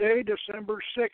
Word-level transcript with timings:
Thursday, 0.00 0.22
December 0.22 0.78
6th, 0.96 1.08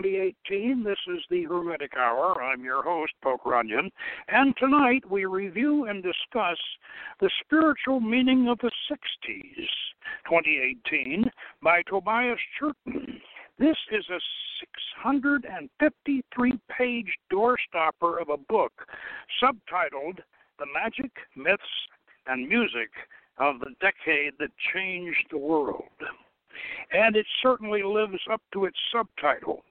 2018. 0.00 0.84
This 0.84 0.98
is 1.08 1.20
the 1.30 1.44
Hermetic 1.44 1.92
Hour. 1.96 2.40
I'm 2.42 2.62
your 2.62 2.82
host, 2.82 3.12
Poke 3.22 3.44
Runyon. 3.44 3.90
And 4.28 4.54
tonight 4.56 5.02
we 5.10 5.24
review 5.24 5.86
and 5.86 6.02
discuss 6.02 6.58
the 7.20 7.30
spiritual 7.44 8.00
meaning 8.00 8.48
of 8.48 8.58
the 8.58 8.70
60s, 8.90 9.68
2018, 10.26 11.24
by 11.62 11.82
Tobias 11.88 12.38
Churton. 12.58 13.20
This 13.58 13.76
is 13.90 14.04
a 14.08 14.20
653 14.60 16.52
page 16.70 17.18
doorstopper 17.32 18.20
of 18.20 18.28
a 18.28 18.36
book 18.36 18.72
subtitled 19.42 20.18
The 20.58 20.66
Magic, 20.72 21.12
Myths, 21.34 21.62
and 22.26 22.48
Music 22.48 22.90
of 23.38 23.58
the 23.60 23.74
Decade 23.80 24.34
That 24.38 24.50
Changed 24.72 25.26
the 25.30 25.38
World 25.38 25.84
and 26.98 27.14
it 27.14 27.26
certainly 27.42 27.82
lives 27.82 28.20
up 28.30 28.42
to 28.52 28.64
its 28.64 28.76
subtitle. 28.92 29.62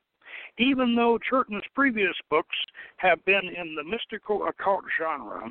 Even 0.57 0.95
though 0.95 1.19
Churton's 1.29 1.63
previous 1.75 2.15
books 2.29 2.55
have 2.97 3.23
been 3.25 3.49
in 3.55 3.75
the 3.75 3.83
mystical 3.83 4.47
occult 4.47 4.85
genre, 4.97 5.49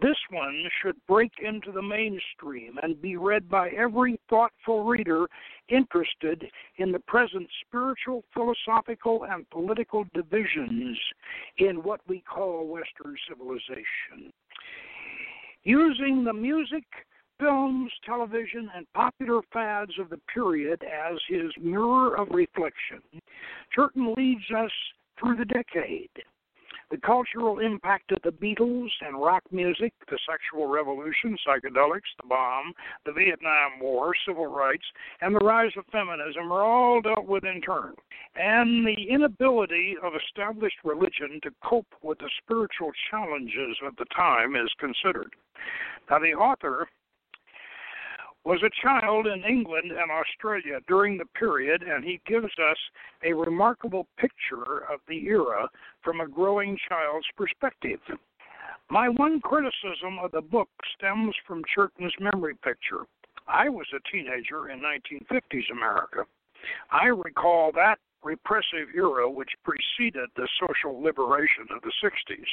this 0.00 0.16
one 0.30 0.64
should 0.82 0.96
break 1.06 1.32
into 1.42 1.70
the 1.70 1.82
mainstream 1.82 2.78
and 2.82 3.00
be 3.00 3.16
read 3.16 3.48
by 3.48 3.68
every 3.70 4.18
thoughtful 4.28 4.84
reader 4.84 5.26
interested 5.68 6.46
in 6.78 6.90
the 6.90 6.98
present 7.00 7.48
spiritual, 7.66 8.24
philosophical, 8.32 9.24
and 9.28 9.48
political 9.50 10.04
divisions 10.14 10.98
in 11.58 11.76
what 11.82 12.00
we 12.08 12.22
call 12.22 12.66
Western 12.66 13.14
civilization. 13.28 14.32
Using 15.64 16.24
the 16.24 16.32
music, 16.32 16.84
films, 17.38 17.90
television, 18.04 18.70
and 18.74 18.86
popular 18.94 19.40
fads 19.52 19.92
of 19.98 20.10
the 20.10 20.20
period 20.32 20.82
as 20.84 21.18
his 21.28 21.50
mirror 21.60 22.16
of 22.16 22.28
reflection, 22.30 23.00
Churton 23.74 24.14
leads 24.16 24.44
us 24.56 24.70
through 25.18 25.36
the 25.36 25.44
decade. 25.44 26.10
The 26.90 26.98
cultural 26.98 27.60
impact 27.60 28.12
of 28.12 28.18
the 28.22 28.30
Beatles 28.30 28.90
and 29.00 29.20
rock 29.20 29.42
music, 29.50 29.92
the 30.08 30.18
sexual 30.30 30.68
revolution, 30.68 31.36
psychedelics, 31.46 32.12
the 32.20 32.28
bomb, 32.28 32.72
the 33.06 33.12
Vietnam 33.12 33.80
War, 33.80 34.12
civil 34.26 34.46
rights, 34.46 34.84
and 35.20 35.34
the 35.34 35.44
rise 35.44 35.72
of 35.76 35.86
feminism 35.90 36.52
are 36.52 36.62
all 36.62 37.00
dealt 37.00 37.26
with 37.26 37.44
in 37.44 37.62
turn. 37.62 37.94
And 38.36 38.86
the 38.86 39.08
inability 39.10 39.96
of 40.02 40.12
established 40.14 40.76
religion 40.84 41.40
to 41.42 41.50
cope 41.64 41.92
with 42.02 42.18
the 42.18 42.30
spiritual 42.42 42.92
challenges 43.10 43.76
of 43.84 43.96
the 43.96 44.06
time 44.14 44.54
is 44.54 44.70
considered. 44.78 45.34
Now, 46.10 46.18
the 46.18 46.34
author 46.34 46.86
was 48.44 48.60
a 48.62 48.86
child 48.86 49.26
in 49.26 49.42
England 49.44 49.90
and 49.90 50.10
Australia 50.10 50.78
during 50.86 51.16
the 51.16 51.24
period, 51.38 51.82
and 51.82 52.04
he 52.04 52.20
gives 52.26 52.52
us 52.58 52.76
a 53.24 53.32
remarkable 53.32 54.06
picture 54.18 54.84
of 54.92 55.00
the 55.08 55.26
era 55.26 55.66
from 56.02 56.20
a 56.20 56.28
growing 56.28 56.76
child's 56.88 57.26
perspective. 57.36 58.00
My 58.90 59.08
one 59.08 59.40
criticism 59.40 60.18
of 60.22 60.32
the 60.32 60.42
book 60.42 60.68
stems 60.96 61.34
from 61.46 61.62
Churton's 61.74 62.12
memory 62.20 62.54
picture. 62.62 63.06
I 63.48 63.68
was 63.68 63.86
a 63.94 64.10
teenager 64.12 64.68
in 64.70 64.80
1950s 64.80 65.70
America. 65.72 66.24
I 66.90 67.06
recall 67.06 67.72
that 67.72 67.98
repressive 68.22 68.88
era 68.94 69.30
which 69.30 69.50
preceded 69.64 70.30
the 70.36 70.48
social 70.60 71.02
liberation 71.02 71.66
of 71.74 71.82
the 71.82 71.92
60s. 72.02 72.44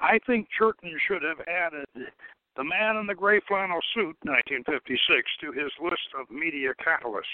I 0.00 0.18
think 0.26 0.48
Churton 0.56 0.96
should 1.06 1.22
have 1.22 1.46
added 1.46 1.86
the 2.56 2.64
Man 2.64 2.96
in 2.96 3.06
the 3.06 3.14
Gray 3.14 3.40
Flannel 3.48 3.80
Suit, 3.94 4.16
1956, 4.22 5.30
to 5.40 5.52
his 5.52 5.70
list 5.82 6.08
of 6.18 6.30
media 6.30 6.70
catalysts. 6.84 7.24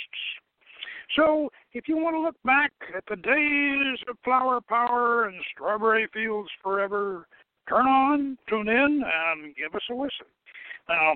So, 1.17 1.51
if 1.73 1.89
you 1.89 1.97
want 1.97 2.15
to 2.17 2.21
look 2.21 2.37
back 2.45 2.73
at 2.95 3.05
the 3.09 3.17
days 3.17 3.99
of 4.09 4.17
flower 4.23 4.61
power 4.61 5.25
and 5.25 5.41
strawberry 5.55 6.07
fields 6.13 6.51
forever, 6.63 7.27
turn 7.69 7.87
on, 7.87 8.39
tune 8.49 8.69
in, 8.69 9.03
and 9.05 9.57
give 9.57 9.75
us 9.75 9.83
a 9.91 9.95
listen. 9.95 10.27
Now, 10.89 11.15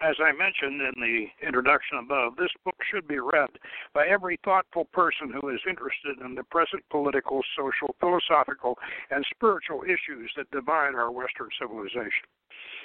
as 0.00 0.16
I 0.18 0.32
mentioned 0.32 0.80
in 0.80 1.00
the 1.00 1.46
introduction 1.46 1.98
above, 1.98 2.36
this 2.36 2.50
book 2.64 2.76
should 2.90 3.06
be 3.06 3.18
read 3.18 3.50
by 3.94 4.06
every 4.06 4.38
thoughtful 4.44 4.86
person 4.92 5.32
who 5.32 5.50
is 5.50 5.60
interested 5.68 6.24
in 6.24 6.34
the 6.34 6.44
present 6.44 6.82
political, 6.90 7.42
social, 7.56 7.94
philosophical, 8.00 8.78
and 9.10 9.24
spiritual 9.34 9.82
issues 9.84 10.30
that 10.36 10.50
divide 10.50 10.94
our 10.94 11.10
Western 11.10 11.48
civilization. 11.60 12.24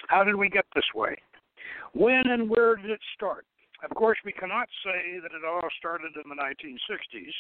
How 0.07 0.23
did 0.23 0.35
we 0.35 0.49
get 0.49 0.65
this 0.75 0.85
way? 0.93 1.15
When 1.93 2.23
and 2.27 2.49
where 2.49 2.75
did 2.75 2.91
it 2.91 2.99
start? 3.15 3.45
Of 3.83 3.95
course, 3.95 4.17
we 4.25 4.31
cannot 4.31 4.67
say 4.83 5.19
that 5.21 5.31
it 5.31 5.45
all 5.47 5.67
started 5.77 6.11
in 6.15 6.29
the 6.29 6.35
1960s, 6.35 7.33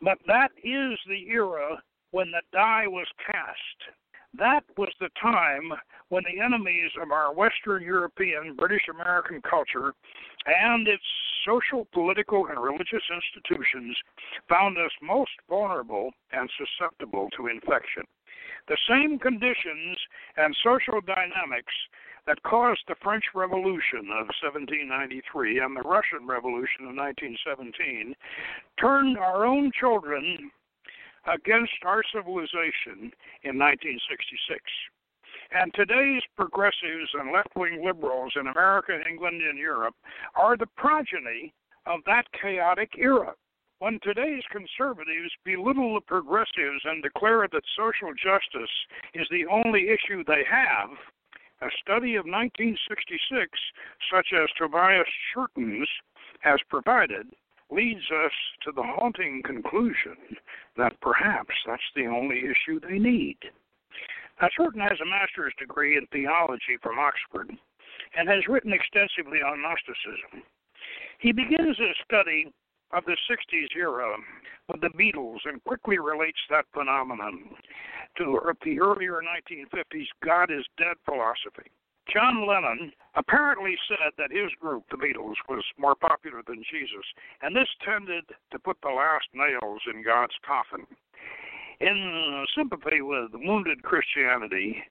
but 0.00 0.18
that 0.26 0.50
is 0.62 0.98
the 1.08 1.28
era 1.28 1.82
when 2.10 2.30
the 2.30 2.42
die 2.52 2.86
was 2.86 3.06
cast. 3.26 3.96
That 4.38 4.64
was 4.78 4.88
the 4.98 5.10
time 5.20 5.72
when 6.08 6.24
the 6.24 6.42
enemies 6.42 6.90
of 7.00 7.10
our 7.10 7.34
Western 7.34 7.82
European, 7.82 8.56
British 8.56 8.88
American 8.88 9.42
culture 9.42 9.92
and 10.46 10.88
its 10.88 11.04
social, 11.46 11.86
political, 11.92 12.46
and 12.46 12.58
religious 12.58 13.04
institutions 13.12 13.96
found 14.48 14.78
us 14.78 14.90
most 15.02 15.32
vulnerable 15.48 16.10
and 16.32 16.48
susceptible 16.56 17.28
to 17.36 17.48
infection. 17.48 18.04
The 18.68 18.78
same 18.88 19.18
conditions 19.18 19.98
and 20.36 20.56
social 20.64 21.00
dynamics 21.00 21.74
that 22.26 22.42
caused 22.44 22.82
the 22.86 22.94
French 23.02 23.24
Revolution 23.34 24.06
of 24.14 24.30
1793 24.40 25.58
and 25.58 25.76
the 25.76 25.82
Russian 25.82 26.26
Revolution 26.26 26.86
of 26.86 26.94
1917 26.94 28.14
turned 28.78 29.18
our 29.18 29.44
own 29.44 29.72
children 29.78 30.50
against 31.26 31.84
our 31.84 32.02
civilization 32.14 33.12
in 33.42 33.58
1966. 33.58 34.60
And 35.52 35.72
today's 35.74 36.22
progressives 36.36 37.10
and 37.14 37.32
left 37.32 37.54
wing 37.56 37.84
liberals 37.84 38.32
in 38.40 38.46
America, 38.46 38.98
England, 39.08 39.42
and 39.42 39.58
Europe 39.58 39.94
are 40.34 40.56
the 40.56 40.68
progeny 40.76 41.52
of 41.86 42.00
that 42.06 42.24
chaotic 42.40 42.92
era. 42.96 43.34
When 43.80 43.98
today's 44.02 44.44
conservatives 44.50 45.32
belittle 45.44 45.94
the 45.94 46.00
progressives 46.00 46.82
and 46.84 47.02
declare 47.02 47.48
that 47.50 47.64
social 47.76 48.14
justice 48.14 48.70
is 49.12 49.26
the 49.30 49.44
only 49.50 49.88
issue 49.90 50.22
they 50.24 50.44
have, 50.48 50.90
a 51.60 51.70
study 51.82 52.14
of 52.14 52.24
1966, 52.24 53.50
such 54.12 54.28
as 54.32 54.48
Tobias 54.56 55.06
Churton's, 55.34 55.88
has 56.40 56.60
provided, 56.68 57.26
leads 57.72 58.04
us 58.24 58.32
to 58.64 58.72
the 58.72 58.82
haunting 58.82 59.42
conclusion 59.44 60.16
that 60.76 61.00
perhaps 61.00 61.54
that's 61.66 61.82
the 61.96 62.06
only 62.06 62.38
issue 62.38 62.80
they 62.80 62.98
need. 62.98 63.38
Now, 64.40 64.48
Churton 64.56 64.80
has 64.80 64.98
a 65.00 65.08
master's 65.08 65.54
degree 65.58 65.96
in 65.96 66.06
theology 66.12 66.76
from 66.82 66.98
Oxford 66.98 67.50
and 68.16 68.28
has 68.28 68.48
written 68.48 68.72
extensively 68.72 69.38
on 69.38 69.62
Gnosticism. 69.62 70.42
He 71.18 71.32
begins 71.32 71.78
his 71.78 71.96
study 72.04 72.52
of 72.92 73.04
the 73.04 73.16
60s 73.30 73.76
era 73.76 74.16
with 74.68 74.80
the 74.80 74.90
Beatles 74.98 75.38
and 75.44 75.62
quickly 75.64 75.98
relates 75.98 76.40
that 76.50 76.66
phenomenon 76.74 77.44
to 78.18 78.38
the 78.64 78.80
earlier 78.80 79.20
1950s 79.22 80.06
God 80.24 80.50
is 80.50 80.64
dead 80.76 80.96
philosophy. 81.04 81.70
John 82.12 82.46
Lennon 82.46 82.92
apparently 83.14 83.76
said 83.88 84.12
that 84.18 84.32
his 84.32 84.50
group, 84.60 84.84
the 84.90 84.96
Beatles, 84.96 85.36
was 85.48 85.64
more 85.78 85.94
popular 85.94 86.42
than 86.46 86.64
Jesus, 86.70 87.04
and 87.42 87.54
this 87.54 87.68
tended 87.84 88.24
to 88.50 88.58
put 88.58 88.78
the 88.82 88.88
last 88.88 89.26
nails 89.34 89.80
in 89.92 90.02
God's 90.02 90.34
coffin. 90.44 90.86
In 91.80 92.44
sympathy 92.56 93.02
with 93.02 93.30
wounded 93.34 93.82
Christianity, 93.82 94.82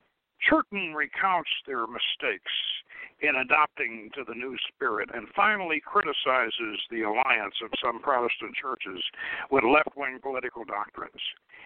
Churton 0.47 0.93
recounts 0.93 1.49
their 1.67 1.85
mistakes 1.88 2.51
in 3.21 3.35
adopting 3.35 4.09
to 4.15 4.23
the 4.27 4.33
new 4.33 4.57
spirit 4.67 5.09
and 5.13 5.27
finally 5.35 5.79
criticizes 5.79 6.81
the 6.89 7.03
alliance 7.03 7.55
of 7.63 7.69
some 7.83 8.01
Protestant 8.01 8.55
churches 8.55 9.03
with 9.51 9.63
left 9.63 9.95
wing 9.95 10.19
political 10.21 10.63
doctrines. 10.65 11.21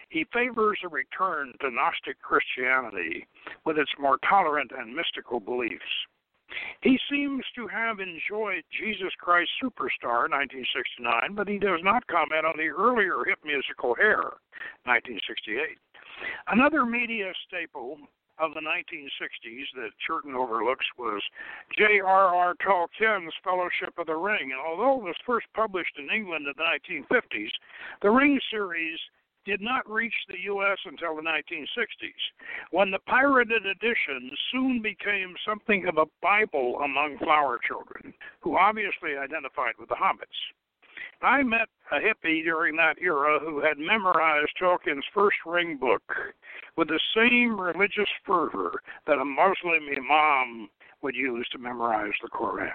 He 0.10 0.25
favors 0.33 0.80
a 0.83 0.89
return 0.89 1.54
to 1.62 1.72
Gnostic 1.72 2.22
Christianity 2.22 3.25
with 3.66 3.77
its 3.77 3.92
more 4.00 4.18
tolerant 4.27 4.72
and 4.77 4.94
mystical 4.94 5.39
beliefs. 5.39 5.83
He 6.81 7.00
seems 7.10 7.44
to 7.56 7.68
have 7.68 8.00
enjoyed 8.00 8.63
Jesus 8.72 9.12
Christ 9.19 9.50
Superstar 9.63 10.30
1969, 10.30 11.33
but 11.33 11.48
he 11.48 11.57
does 11.57 11.80
not 11.81 12.06
comment 12.07 12.45
on 12.45 12.56
the 12.57 12.69
earlier 12.69 13.24
hit 13.25 13.39
musical 13.44 13.95
Hair 13.95 14.38
1968. 14.86 15.80
Another 16.48 16.86
media 16.86 17.33
staple 17.48 17.98
of 18.40 18.54
the 18.54 18.60
1960s 18.60 19.66
that 19.76 19.90
Churton 20.06 20.36
overlooks 20.36 20.86
was 20.98 21.22
J.R.R. 21.78 22.56
Tolkien's 22.56 23.34
Fellowship 23.44 23.94
of 23.98 24.08
the 24.08 24.16
Ring. 24.16 24.52
And 24.52 24.62
although 24.66 25.00
it 25.00 25.04
was 25.04 25.16
first 25.26 25.48
published 25.54 25.98
in 25.98 26.10
England 26.16 26.46
in 26.48 26.54
the 26.58 26.64
1950s, 26.64 27.52
the 28.02 28.10
Ring 28.10 28.40
series 28.52 29.00
did 29.46 29.62
not 29.62 29.90
reach 29.90 30.14
the 30.28 30.40
U.S. 30.46 30.78
until 30.86 31.16
the 31.16 31.22
1960s, 31.22 31.68
when 32.72 32.92
the 32.92 33.00
pirated 33.08 33.66
edition 33.66 34.32
soon 34.52 34.82
became 34.82 35.36
something 35.48 35.88
of 35.88 35.98
a 35.98 36.10
Bible 36.22 36.80
among 36.84 37.18
flower 37.20 37.60
children, 37.66 38.14
who 38.42 38.58
obviously 38.58 39.16
identified 39.22 39.76
with 39.80 39.90
the 39.90 39.96
hobbits. 39.96 40.26
I 41.22 41.44
met 41.44 41.70
a 41.92 41.96
hippie 41.96 42.44
during 42.44 42.76
that 42.78 42.98
era 43.02 43.40
who 43.40 43.62
had 43.62 43.78
memorized 43.78 44.52
Tolkien's 44.60 45.06
first 45.14 45.38
ring 45.46 45.78
book 45.78 46.04
with 46.78 46.88
the 46.88 47.00
same 47.16 47.60
religious 47.60 48.10
fervor 48.26 48.82
that 49.08 49.20
a 49.20 49.26
Muslim 49.26 49.88
imam 49.96 50.70
would 51.02 51.16
use 51.16 51.48
to 51.52 51.58
memorize 51.58 52.14
the 52.22 52.30
Koran. 52.30 52.72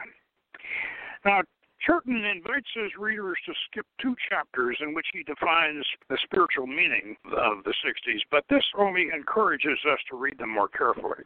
Now, 1.24 1.42
Churton 1.80 2.24
invites 2.24 2.68
his 2.74 2.92
readers 2.98 3.38
to 3.46 3.52
skip 3.66 3.86
two 4.00 4.14
chapters 4.28 4.78
in 4.80 4.94
which 4.94 5.06
he 5.12 5.22
defines 5.22 5.84
the 6.08 6.18
spiritual 6.22 6.66
meaning 6.66 7.16
of 7.24 7.64
the 7.64 7.74
60s, 7.84 8.20
but 8.30 8.44
this 8.50 8.64
only 8.76 9.08
encourages 9.14 9.78
us 9.90 9.98
to 10.10 10.16
read 10.16 10.38
them 10.38 10.50
more 10.50 10.68
carefully. 10.68 11.24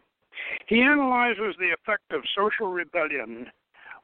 He 0.67 0.81
analyzes 0.81 1.57
the 1.59 1.73
effect 1.73 2.13
of 2.13 2.23
social 2.37 2.69
rebellion 2.69 3.51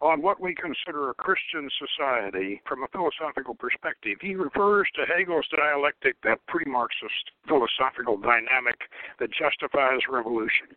on 0.00 0.23
what 0.23 0.41
we 0.41 0.55
consider 0.55 1.11
a 1.11 1.14
Christian 1.14 1.69
society 1.76 2.61
from 2.67 2.82
a 2.82 2.88
philosophical 2.88 3.55
perspective. 3.55 4.19
He 4.20 4.35
refers 4.35 4.88
to 4.97 5.05
Hegel's 5.05 5.47
dialectic, 5.55 6.17
that 6.25 6.44
pre 6.49 6.64
Marxist 6.64 7.32
philosophical 7.47 8.17
dynamic 8.17 8.81
that 9.19 9.31
justifies 9.32 10.00
revolution. 10.08 10.73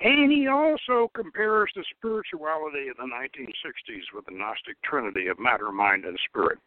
And 0.00 0.32
he 0.32 0.48
also 0.48 1.10
compares 1.14 1.70
the 1.76 1.84
spirituality 1.96 2.88
of 2.88 2.96
the 2.96 3.08
1960s 3.08 4.14
with 4.14 4.24
the 4.26 4.32
Gnostic 4.32 4.80
trinity 4.82 5.28
of 5.28 5.38
matter, 5.38 5.70
mind, 5.70 6.04
and 6.04 6.18
spirit. 6.28 6.58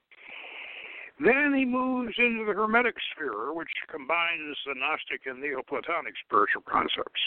Then 1.19 1.53
he 1.57 1.65
moves 1.65 2.13
into 2.19 2.45
the 2.45 2.53
Hermetic 2.53 2.93
sphere, 3.11 3.51
which 3.51 3.73
combines 3.89 4.55
the 4.67 4.75
Gnostic 4.77 5.25
and 5.25 5.41
Neoplatonic 5.41 6.13
spiritual 6.23 6.61
concepts. 6.69 7.21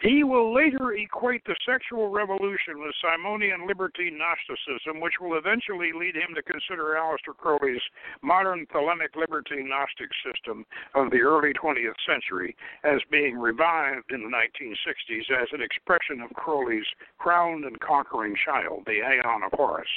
He 0.00 0.24
will 0.24 0.52
later 0.52 0.92
equate 0.92 1.42
the 1.46 1.56
sexual 1.64 2.10
revolution 2.10 2.78
with 2.78 2.94
Simonian 3.02 3.66
libertine 3.66 4.18
Gnosticism, 4.18 5.00
which 5.00 5.14
will 5.20 5.38
eventually 5.38 5.92
lead 5.92 6.14
him 6.14 6.34
to 6.34 6.42
consider 6.42 6.96
Aleister 6.96 7.34
Crowley's 7.36 7.80
modern 8.22 8.66
Thelemic 8.66 9.16
libertine 9.16 9.68
Gnostic 9.68 10.10
system 10.24 10.66
of 10.94 11.10
the 11.10 11.22
early 11.22 11.54
20th 11.54 11.96
century 12.06 12.54
as 12.84 13.00
being 13.10 13.38
revived 13.38 14.12
in 14.12 14.22
the 14.22 14.28
1960s 14.28 15.42
as 15.42 15.48
an 15.52 15.62
expression 15.62 16.20
of 16.20 16.30
Crowley's 16.34 16.86
crowned 17.18 17.64
and 17.64 17.80
conquering 17.80 18.36
child, 18.44 18.82
the 18.86 19.00
Aeon 19.00 19.44
of 19.44 19.52
Horus. 19.54 19.88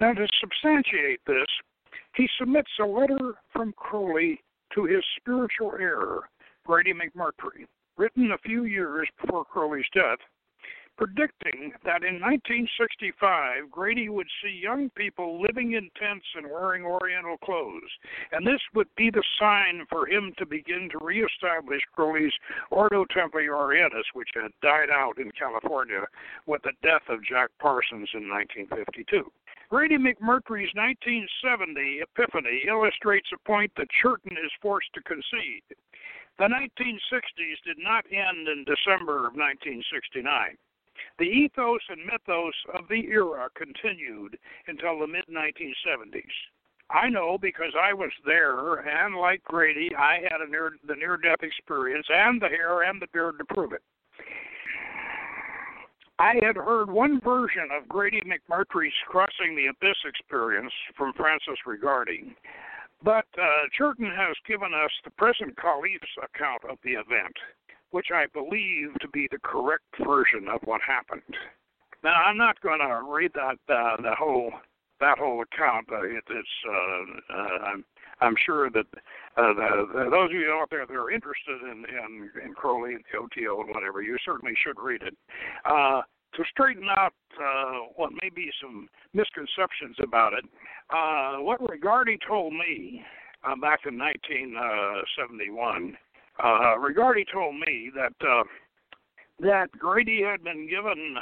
Now, 0.00 0.14
to 0.14 0.26
substantiate 0.40 1.20
this, 1.26 1.46
he 2.16 2.26
submits 2.38 2.70
a 2.80 2.86
letter 2.86 3.34
from 3.52 3.74
Crowley 3.74 4.42
to 4.74 4.84
his 4.84 5.04
spiritual 5.16 5.74
heir, 5.78 6.20
Grady 6.64 6.94
McMurtry 6.94 7.66
written 7.96 8.32
a 8.32 8.38
few 8.38 8.64
years 8.64 9.08
before 9.20 9.44
Crowley's 9.44 9.84
death, 9.94 10.18
predicting 10.96 11.72
that 11.84 12.04
in 12.04 12.20
1965 12.20 13.70
Grady 13.70 14.08
would 14.08 14.28
see 14.42 14.60
young 14.62 14.90
people 14.90 15.42
living 15.42 15.72
in 15.72 15.90
tents 15.98 16.26
and 16.36 16.46
wearing 16.46 16.84
Oriental 16.84 17.36
clothes, 17.38 17.90
and 18.32 18.46
this 18.46 18.60
would 18.74 18.88
be 18.96 19.10
the 19.10 19.22
sign 19.38 19.84
for 19.90 20.06
him 20.06 20.32
to 20.38 20.46
begin 20.46 20.88
to 20.92 21.04
reestablish 21.04 21.82
Crowley's 21.92 22.32
Ordo 22.70 23.04
Templi 23.06 23.48
Orientis, 23.48 24.04
which 24.14 24.30
had 24.34 24.52
died 24.62 24.90
out 24.90 25.18
in 25.18 25.30
California 25.32 26.02
with 26.46 26.62
the 26.62 26.72
death 26.82 27.02
of 27.08 27.24
Jack 27.24 27.50
Parsons 27.58 28.08
in 28.14 28.28
1952. 28.28 29.30
Grady 29.70 29.96
McMurtry's 29.96 30.70
1970 30.76 32.02
epiphany 32.02 32.62
illustrates 32.68 33.28
a 33.34 33.48
point 33.48 33.72
that 33.76 33.88
Churton 34.00 34.32
is 34.32 34.52
forced 34.62 34.92
to 34.94 35.02
concede. 35.02 35.64
The 36.38 36.44
1960s 36.44 37.62
did 37.64 37.78
not 37.78 38.04
end 38.10 38.48
in 38.48 38.64
December 38.64 39.18
of 39.18 39.34
1969. 39.34 40.56
The 41.18 41.24
ethos 41.24 41.80
and 41.88 42.04
mythos 42.04 42.54
of 42.74 42.88
the 42.88 43.06
era 43.06 43.48
continued 43.54 44.36
until 44.66 44.98
the 44.98 45.06
mid 45.06 45.26
1970s. 45.26 46.22
I 46.90 47.08
know 47.08 47.38
because 47.38 47.72
I 47.80 47.92
was 47.92 48.10
there, 48.26 48.80
and 48.80 49.16
like 49.16 49.42
Grady, 49.44 49.94
I 49.96 50.20
had 50.28 50.40
a 50.40 50.50
near, 50.50 50.72
the 50.86 50.96
near 50.96 51.16
death 51.16 51.42
experience 51.42 52.06
and 52.10 52.42
the 52.42 52.48
hair 52.48 52.82
and 52.82 53.00
the 53.00 53.06
beard 53.12 53.38
to 53.38 53.44
prove 53.44 53.72
it. 53.72 53.82
I 56.18 56.34
had 56.42 56.56
heard 56.56 56.90
one 56.90 57.20
version 57.20 57.68
of 57.76 57.88
Grady 57.88 58.22
McMurtry's 58.22 58.92
Crossing 59.08 59.56
the 59.56 59.66
Abyss 59.66 59.96
experience 60.04 60.72
from 60.96 61.12
Francis 61.14 61.58
Regardie. 61.66 62.34
But 63.04 63.26
uh, 63.38 63.68
Churton 63.76 64.10
has 64.16 64.34
given 64.48 64.72
us 64.72 64.90
the 65.04 65.10
present 65.10 65.58
Caliph's 65.58 66.16
account 66.22 66.62
of 66.64 66.78
the 66.82 66.92
event, 66.92 67.36
which 67.90 68.06
I 68.12 68.24
believe 68.32 68.98
to 69.00 69.08
be 69.08 69.28
the 69.30 69.38
correct 69.44 69.84
version 70.02 70.48
of 70.48 70.60
what 70.64 70.80
happened. 70.80 71.36
Now, 72.02 72.14
I'm 72.14 72.38
not 72.38 72.60
going 72.62 72.80
to 72.80 73.02
read 73.06 73.32
that 73.34 73.58
uh, 73.68 74.00
the 74.00 74.14
whole 74.18 74.52
that 75.00 75.18
whole 75.18 75.42
account. 75.42 75.88
Uh, 75.92 76.02
it, 76.02 76.24
it's 76.30 76.48
uh, 76.66 77.34
uh, 77.34 77.58
I'm 77.66 77.84
I'm 78.20 78.36
sure 78.46 78.70
that 78.70 78.86
uh, 79.36 79.52
the, 79.52 79.86
the, 79.92 80.10
those 80.10 80.30
of 80.30 80.32
you 80.32 80.52
out 80.52 80.70
there 80.70 80.86
that 80.86 80.94
are 80.94 81.10
interested 81.10 81.60
in 81.62 81.84
in, 81.84 82.30
in 82.42 82.54
Crowley 82.54 82.94
and 82.94 83.04
the 83.12 83.18
OTO 83.18 83.60
and 83.60 83.74
whatever, 83.74 84.00
you 84.00 84.16
certainly 84.24 84.54
should 84.56 84.80
read 84.80 85.02
it. 85.02 85.16
Uh, 85.66 86.02
to 86.36 86.44
straighten 86.50 86.88
out 86.96 87.14
uh, 87.40 87.78
what 87.96 88.12
may 88.22 88.28
be 88.34 88.50
some 88.60 88.88
misconceptions 89.12 89.96
about 90.02 90.32
it, 90.32 90.44
uh, 90.90 91.36
what 91.42 91.60
Regardie 91.60 92.18
told 92.26 92.52
me 92.52 93.04
uh, 93.44 93.56
back 93.56 93.80
in 93.86 93.98
1971, 93.98 95.96
uh, 96.42 96.74
Regardie 96.78 97.24
told 97.32 97.54
me 97.54 97.90
that 97.94 98.14
uh, 98.26 98.44
that 99.40 99.70
Grady 99.72 100.22
had 100.22 100.44
been 100.44 100.68
given 100.68 101.16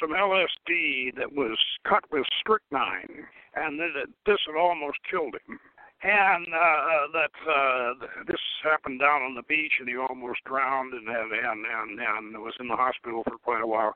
some 0.00 0.10
LSD 0.10 1.16
that 1.16 1.32
was 1.32 1.58
cut 1.88 2.04
with 2.12 2.24
strychnine, 2.38 3.26
and 3.56 3.78
that 3.80 3.96
it, 3.96 4.10
this 4.26 4.38
had 4.46 4.56
almost 4.58 4.98
killed 5.10 5.34
him 5.46 5.58
and 6.02 6.46
uh, 6.46 7.12
that 7.12 7.34
uh, 7.44 8.22
this 8.26 8.40
happened 8.64 9.00
down 9.00 9.22
on 9.22 9.34
the 9.34 9.42
beach, 9.42 9.72
and 9.80 9.88
he 9.88 9.96
almost 9.96 10.40
drowned, 10.44 10.94
and 10.94 11.06
and 11.08 11.66
and 11.66 12.00
and 12.00 12.42
was 12.42 12.54
in 12.58 12.68
the 12.68 12.76
hospital 12.76 13.22
for 13.24 13.36
quite 13.38 13.62
a 13.62 13.66
while. 13.66 13.94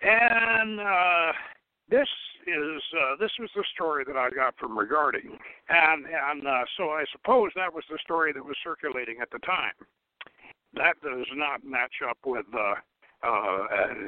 And 0.00 0.80
uh, 0.80 1.32
this 1.90 2.08
is 2.46 2.82
uh, 2.96 3.16
this 3.20 3.32
was 3.38 3.50
the 3.54 3.64
story 3.74 4.04
that 4.06 4.16
I 4.16 4.30
got 4.30 4.54
from 4.58 4.76
Regardie, 4.76 5.28
and 5.68 6.06
and 6.06 6.46
uh, 6.46 6.64
so 6.76 6.90
I 6.90 7.04
suppose 7.12 7.50
that 7.56 7.72
was 7.72 7.84
the 7.90 7.98
story 8.02 8.32
that 8.32 8.44
was 8.44 8.56
circulating 8.64 9.16
at 9.20 9.30
the 9.30 9.38
time. 9.40 9.74
That 10.74 10.94
does 11.02 11.26
not 11.34 11.64
match 11.64 12.00
up 12.08 12.18
with. 12.24 12.46
Uh, 12.54 12.74
uh, 13.22 13.58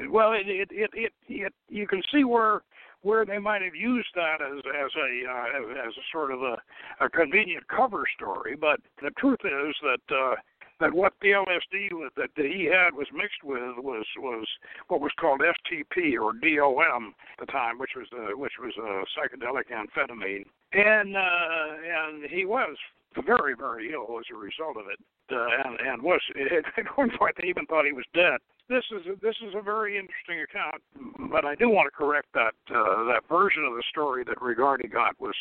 well, 0.09 0.33
it, 0.33 0.47
it 0.47 0.69
it 0.71 0.89
it 0.93 1.13
it 1.27 1.53
you 1.69 1.87
can 1.87 2.01
see 2.11 2.23
where 2.23 2.61
where 3.01 3.25
they 3.25 3.37
might 3.37 3.61
have 3.61 3.75
used 3.75 4.09
that 4.15 4.41
as 4.41 4.59
as 4.59 4.91
a 4.95 5.29
uh, 5.29 5.87
as 5.87 5.93
a 5.97 6.05
sort 6.11 6.31
of 6.31 6.41
a, 6.41 6.57
a 7.01 7.09
convenient 7.09 7.67
cover 7.67 8.03
story. 8.15 8.55
But 8.55 8.79
the 9.01 9.11
truth 9.11 9.39
is 9.43 9.75
that 9.83 10.15
uh, 10.15 10.35
that 10.79 10.93
what 10.93 11.13
the 11.21 11.29
LSD 11.29 11.89
that 12.15 12.29
he 12.35 12.65
had 12.65 12.93
was 12.93 13.07
mixed 13.13 13.43
with 13.43 13.77
was 13.77 14.05
was 14.17 14.45
what 14.87 15.01
was 15.01 15.11
called 15.19 15.41
STP 15.41 16.13
or 16.19 16.33
DOM 16.33 17.15
at 17.39 17.45
the 17.45 17.51
time, 17.51 17.79
which 17.79 17.91
was 17.95 18.07
a, 18.13 18.37
which 18.37 18.53
was 18.59 18.73
a 18.77 19.03
psychedelic 19.17 19.69
amphetamine, 19.71 20.45
and 20.73 21.15
uh, 21.15 21.21
and 21.21 22.29
he 22.29 22.45
was 22.45 22.75
very 23.25 23.55
very 23.55 23.93
ill 23.93 24.19
as 24.19 24.25
a 24.31 24.37
result 24.37 24.77
of 24.77 24.85
it, 24.91 24.99
uh, 25.31 25.69
and 25.69 25.79
and 25.79 26.01
was 26.01 26.21
at 26.77 26.97
one 26.97 27.11
point 27.17 27.35
they 27.41 27.47
even 27.47 27.65
thought 27.65 27.85
he 27.85 27.93
was 27.93 28.05
dead 28.13 28.39
this 28.69 28.83
is 28.91 29.05
a, 29.07 29.15
this 29.21 29.35
is 29.47 29.53
a 29.55 29.61
very 29.61 29.97
interesting 29.97 30.41
account, 30.41 30.81
but 31.31 31.45
I 31.45 31.55
do 31.55 31.69
want 31.69 31.87
to 31.87 31.95
correct 31.95 32.27
that 32.33 32.55
uh, 32.69 33.03
that 33.05 33.23
version 33.29 33.63
of 33.63 33.73
the 33.73 33.83
story 33.89 34.23
that 34.25 34.37
Regardie 34.37 34.91
got 34.91 35.19
was 35.19 35.35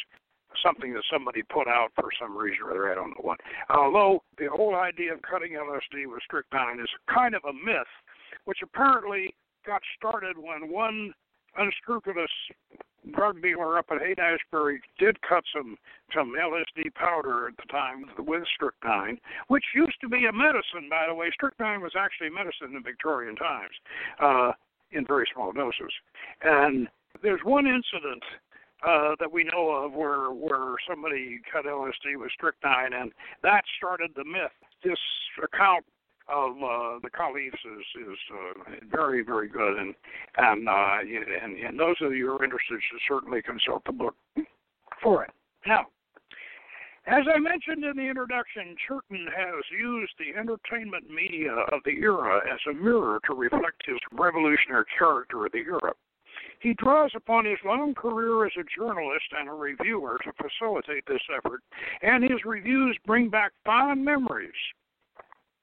something 0.62 0.94
that 0.94 1.02
somebody 1.12 1.42
put 1.42 1.68
out 1.68 1.88
for 1.94 2.08
some 2.20 2.36
reason 2.36 2.64
or 2.64 2.70
other. 2.70 2.92
I 2.92 2.94
don't 2.94 3.10
know 3.10 3.22
what. 3.22 3.40
Although 3.68 4.22
the 4.38 4.48
whole 4.48 4.74
idea 4.74 5.12
of 5.12 5.22
cutting 5.22 5.52
LSD 5.52 6.06
with 6.06 6.22
strychnine 6.24 6.80
is 6.80 6.88
kind 7.12 7.34
of 7.34 7.42
a 7.44 7.52
myth, 7.52 7.90
which 8.44 8.58
apparently 8.62 9.34
got 9.66 9.82
started 9.98 10.36
when 10.38 10.70
one 10.70 11.12
unscrupulous 11.58 12.30
drug 13.12 13.42
dealer 13.42 13.78
up 13.78 13.86
at 13.90 14.00
Haight 14.00 14.18
Ashbury 14.18 14.80
did 14.98 15.20
cut 15.22 15.44
some 15.54 15.76
some 16.14 16.34
LSD 16.38 16.94
powder 16.94 17.48
at 17.48 17.56
the 17.56 17.70
time 17.70 18.04
with 18.18 18.44
strychnine, 18.54 19.18
which 19.48 19.64
used 19.74 20.00
to 20.00 20.08
be 20.08 20.26
a 20.26 20.32
medicine, 20.32 20.88
by 20.88 21.06
the 21.08 21.14
way. 21.14 21.30
Strychnine 21.32 21.80
was 21.80 21.92
actually 21.98 22.30
medicine 22.30 22.76
in 22.76 22.82
Victorian 22.82 23.36
times, 23.36 23.74
uh, 24.20 24.52
in 24.92 25.04
very 25.06 25.26
small 25.32 25.52
doses. 25.52 25.92
And 26.42 26.88
there's 27.22 27.40
one 27.42 27.66
incident 27.66 28.22
uh, 28.86 29.16
that 29.18 29.32
we 29.32 29.44
know 29.44 29.70
of 29.70 29.92
where 29.92 30.30
where 30.30 30.76
somebody 30.88 31.40
cut 31.50 31.64
LSD 31.64 32.16
with 32.16 32.30
strychnine, 32.32 32.92
and 32.92 33.12
that 33.42 33.64
started 33.76 34.12
the 34.14 34.24
myth. 34.24 34.52
This 34.84 34.98
account 35.42 35.84
of 36.28 36.56
uh, 36.56 36.98
the 37.02 37.10
Caliphs 37.10 37.56
is 37.64 38.02
is 38.08 38.18
uh, 38.32 38.86
very 38.90 39.22
very 39.22 39.48
good, 39.48 39.78
and 39.78 39.94
and 40.36 40.68
uh, 40.68 40.98
and 41.42 41.56
and 41.56 41.78
those 41.78 41.96
of 42.00 42.14
you 42.14 42.26
who 42.26 42.36
are 42.36 42.44
interested 42.44 42.80
should 42.90 43.00
certainly 43.08 43.42
consult 43.42 43.84
the 43.84 43.92
book 43.92 44.14
for 45.02 45.24
it. 45.24 45.30
Now, 45.66 45.86
as 47.06 47.24
I 47.32 47.38
mentioned 47.38 47.84
in 47.84 47.96
the 47.96 48.08
introduction, 48.08 48.74
Churton 48.86 49.28
has 49.34 49.64
used 49.70 50.12
the 50.18 50.38
entertainment 50.38 51.08
media 51.08 51.52
of 51.72 51.80
the 51.84 51.92
era 51.92 52.40
as 52.52 52.58
a 52.68 52.74
mirror 52.74 53.20
to 53.26 53.34
reflect 53.34 53.86
his 53.86 53.98
revolutionary 54.12 54.86
character 54.98 55.46
of 55.46 55.52
the 55.52 55.58
era. 55.58 55.92
He 56.60 56.74
draws 56.74 57.12
upon 57.14 57.44
his 57.44 57.58
long 57.64 57.94
career 57.94 58.44
as 58.46 58.52
a 58.58 58.64
journalist 58.76 59.26
and 59.38 59.48
a 59.48 59.52
reviewer 59.52 60.18
to 60.24 60.32
facilitate 60.32 61.04
this 61.06 61.22
effort, 61.36 61.60
and 62.02 62.24
his 62.24 62.44
reviews 62.44 62.98
bring 63.06 63.28
back 63.30 63.52
fond 63.64 64.04
memories. 64.04 64.50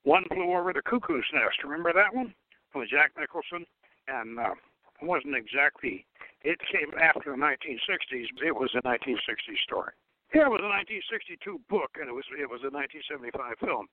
One 0.04 0.26
flew 0.34 0.54
over 0.54 0.74
the 0.74 0.82
cuckoo's 0.82 1.26
nest. 1.34 1.64
Remember 1.64 1.94
that 1.94 2.14
one? 2.14 2.34
With 2.76 2.90
Jack 2.90 3.12
Nicholson? 3.18 3.66
And 4.08 4.40
uh, 4.40 4.56
it 5.02 5.06
wasn't 5.06 5.36
exactly, 5.36 6.06
it 6.44 6.60
came 6.72 6.92
after 7.00 7.32
the 7.32 7.38
1960s, 7.38 8.28
but 8.36 8.48
it 8.48 8.56
was 8.56 8.72
a 8.76 8.82
1960s 8.82 9.60
story. 9.64 9.94
Yeah, 10.34 10.50
it 10.50 10.56
was 10.58 10.66
a 10.66 10.74
1962 10.98 11.62
book, 11.70 11.94
and 12.02 12.10
it 12.10 12.16
was 12.18 12.26
it 12.34 12.50
was 12.50 12.66
a 12.66 12.74
1975 12.74 13.54
film, 13.62 13.86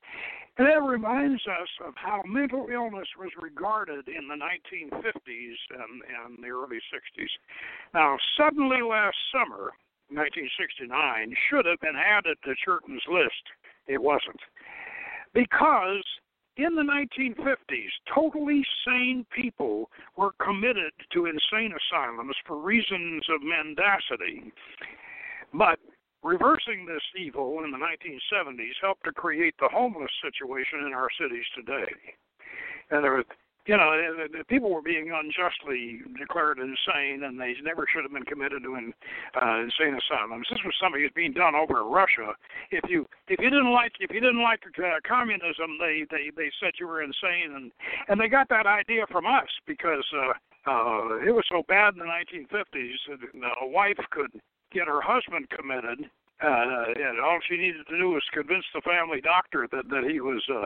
and 0.57 0.65
that 0.65 0.81
reminds 0.81 1.45
us 1.45 1.69
of 1.85 1.93
how 2.01 2.25
mental 2.25 2.65
illness 2.73 3.13
was 3.21 3.29
regarded 3.37 4.09
in 4.09 4.25
the 4.25 4.41
1950s 4.41 5.61
and 5.69 6.01
and 6.01 6.41
the 6.41 6.49
early 6.49 6.81
60s. 6.89 7.29
Now, 7.93 8.17
suddenly 8.41 8.81
last 8.81 9.21
summer, 9.29 9.77
1969, 10.09 10.89
should 11.53 11.69
have 11.69 11.81
been 11.85 12.01
added 12.01 12.41
to 12.49 12.57
Churton's 12.57 13.05
list. 13.05 13.45
It 13.87 14.01
wasn't 14.01 14.41
because 15.35 16.05
in 16.57 16.75
the 16.75 16.83
1950s, 16.83 17.91
totally 18.15 18.63
sane 18.87 19.25
people 19.35 19.91
were 20.17 20.33
committed 20.45 20.93
to 21.13 21.27
insane 21.27 21.73
asylums 21.73 22.35
for 22.47 22.59
reasons 22.59 23.23
of 23.31 23.41
mendacity. 23.43 24.53
But 25.55 25.79
Reversing 26.23 26.85
this 26.85 27.03
evil 27.19 27.65
in 27.65 27.71
the 27.71 27.79
1970s 27.79 28.77
helped 28.83 29.05
to 29.05 29.13
create 29.13 29.55
the 29.59 29.69
homeless 29.73 30.11
situation 30.23 30.81
in 30.87 30.93
our 30.93 31.09
cities 31.19 31.45
today. 31.57 31.91
And 32.91 33.03
there 33.03 33.15
was, 33.15 33.25
you 33.67 33.77
know, 33.77 33.91
the 34.33 34.45
people 34.45 34.71
were 34.71 34.83
being 34.83 35.13
unjustly 35.13 36.01
declared 36.19 36.59
insane, 36.59 37.25
and 37.25 37.39
they 37.39 37.55
never 37.63 37.87
should 37.87 38.03
have 38.03 38.13
been 38.13 38.25
committed 38.25 38.63
to 38.65 38.75
in, 38.77 38.93
uh, 39.41 39.61
insane 39.61 39.99
asylums. 39.99 40.47
This 40.51 40.61
was 40.65 40.75
something 40.81 41.03
that's 41.03 41.15
being 41.15 41.33
done 41.33 41.55
over 41.55 41.81
in 41.81 41.93
Russia. 41.93 42.35
If 42.71 42.89
you 42.89 43.07
if 43.29 43.39
you 43.41 43.51
didn't 43.51 43.73
like 43.73 43.93
if 44.01 44.11
you 44.11 44.21
didn't 44.21 44.43
like 44.43 44.61
uh, 44.79 45.01
communism, 45.07 45.79
they 45.79 46.07
they 46.11 46.31
they 46.37 46.51
said 46.61 46.73
you 46.81 46.89
were 46.89 47.03
insane, 47.03 47.55
and 47.55 47.73
and 48.09 48.21
they 48.21 48.29
got 48.29 48.49
that 48.49 48.67
idea 48.67 49.07
from 49.11 49.27
us 49.27 49.49
because. 49.67 50.05
uh 50.17 50.33
uh, 50.67 51.17
it 51.27 51.35
was 51.35 51.45
so 51.49 51.63
bad 51.69 51.95
in 51.95 52.01
the 52.01 52.05
1950s 52.05 53.19
that 53.41 53.51
a 53.63 53.67
wife 53.67 53.97
could 54.11 54.31
get 54.73 54.87
her 54.87 55.01
husband 55.01 55.49
committed. 55.49 56.11
Uh, 56.43 56.85
and 56.97 57.21
all 57.21 57.39
she 57.47 57.57
needed 57.57 57.87
to 57.87 57.99
do 57.99 58.11
was 58.11 58.23
convince 58.33 58.65
the 58.75 58.81
family 58.81 59.21
doctor 59.21 59.69
that 59.71 59.89
that 59.91 60.05
he 60.09 60.21
was 60.21 60.43
uh, 60.49 60.65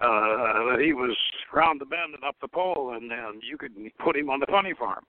uh, 0.00 0.70
that 0.70 0.78
he 0.80 0.92
was 0.92 1.16
round 1.52 1.80
the 1.80 1.84
bend 1.84 2.14
and 2.14 2.22
up 2.22 2.36
the 2.40 2.46
pole, 2.46 2.94
and 2.94 3.10
and 3.10 3.42
you 3.42 3.58
could 3.58 3.72
put 3.98 4.16
him 4.16 4.30
on 4.30 4.38
the 4.38 4.46
funny 4.46 4.72
farm. 4.78 5.04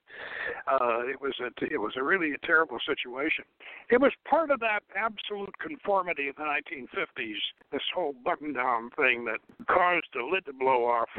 Uh, 0.66 1.06
it 1.06 1.22
was 1.22 1.36
a 1.40 1.50
it 1.72 1.78
was 1.78 1.94
a 1.98 2.04
really 2.04 2.32
a 2.34 2.46
terrible 2.46 2.80
situation. 2.86 3.46
It 3.92 4.02
was 4.02 4.12
part 4.28 4.50
of 4.50 4.60
that 4.62 4.82
absolute 4.96 5.54
conformity 5.60 6.30
of 6.30 6.36
the 6.36 6.44
1950s. 6.44 7.38
This 7.72 7.82
whole 7.94 8.16
button 8.26 8.54
down 8.54 8.90
thing 8.98 9.26
that 9.26 9.40
caused 9.68 10.08
the 10.16 10.24
lid 10.24 10.46
to 10.46 10.54
blow 10.54 10.86
off 10.86 11.10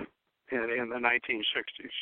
in, 0.50 0.58
in 0.58 0.88
the 0.88 0.96
1960s. 0.96 1.94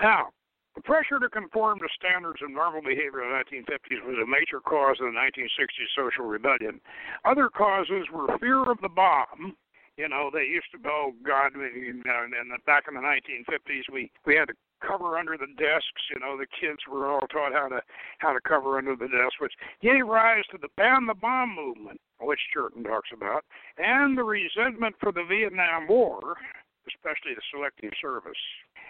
Now, 0.00 0.28
the 0.74 0.82
pressure 0.82 1.18
to 1.20 1.28
conform 1.28 1.78
to 1.78 1.88
standards 1.94 2.42
of 2.42 2.50
normal 2.50 2.82
behavior 2.82 3.22
in 3.22 3.30
the 3.30 3.62
1950s 3.62 4.02
was 4.06 4.18
a 4.22 4.26
major 4.26 4.60
cause 4.60 4.98
of 5.00 5.06
the 5.06 5.18
1960s 5.18 5.90
social 5.94 6.24
rebellion. 6.24 6.80
Other 7.24 7.48
causes 7.48 8.06
were 8.12 8.26
fear 8.38 8.70
of 8.70 8.80
the 8.82 8.88
bomb. 8.88 9.56
You 9.96 10.08
know, 10.08 10.28
they 10.32 10.42
used 10.42 10.66
to 10.72 10.78
oh 10.90 11.12
God, 11.24 11.52
you 11.54 12.02
know, 12.04 12.26
and 12.26 12.64
back 12.66 12.84
in 12.88 12.94
the 12.94 13.00
1950s, 13.00 13.86
we 13.92 14.10
we 14.26 14.34
had 14.34 14.48
to 14.48 14.54
cover 14.82 15.16
under 15.16 15.36
the 15.38 15.46
desks. 15.56 16.10
You 16.12 16.18
know, 16.18 16.36
the 16.36 16.50
kids 16.50 16.80
were 16.90 17.06
all 17.06 17.26
taught 17.28 17.52
how 17.52 17.68
to 17.68 17.80
how 18.18 18.32
to 18.32 18.40
cover 18.40 18.76
under 18.76 18.96
the 18.96 19.06
desks, 19.06 19.38
which 19.38 19.52
gave 19.80 20.04
rise 20.04 20.42
to 20.50 20.58
the 20.60 20.68
ban 20.76 21.06
the 21.06 21.14
bomb 21.14 21.54
movement, 21.54 22.00
which 22.20 22.40
Churton 22.52 22.82
talks 22.82 23.10
about, 23.14 23.44
and 23.78 24.18
the 24.18 24.24
resentment 24.24 24.96
for 24.98 25.12
the 25.12 25.22
Vietnam 25.28 25.86
War, 25.86 26.34
especially 26.88 27.34
the 27.36 27.42
selective 27.52 27.92
service. 28.02 28.42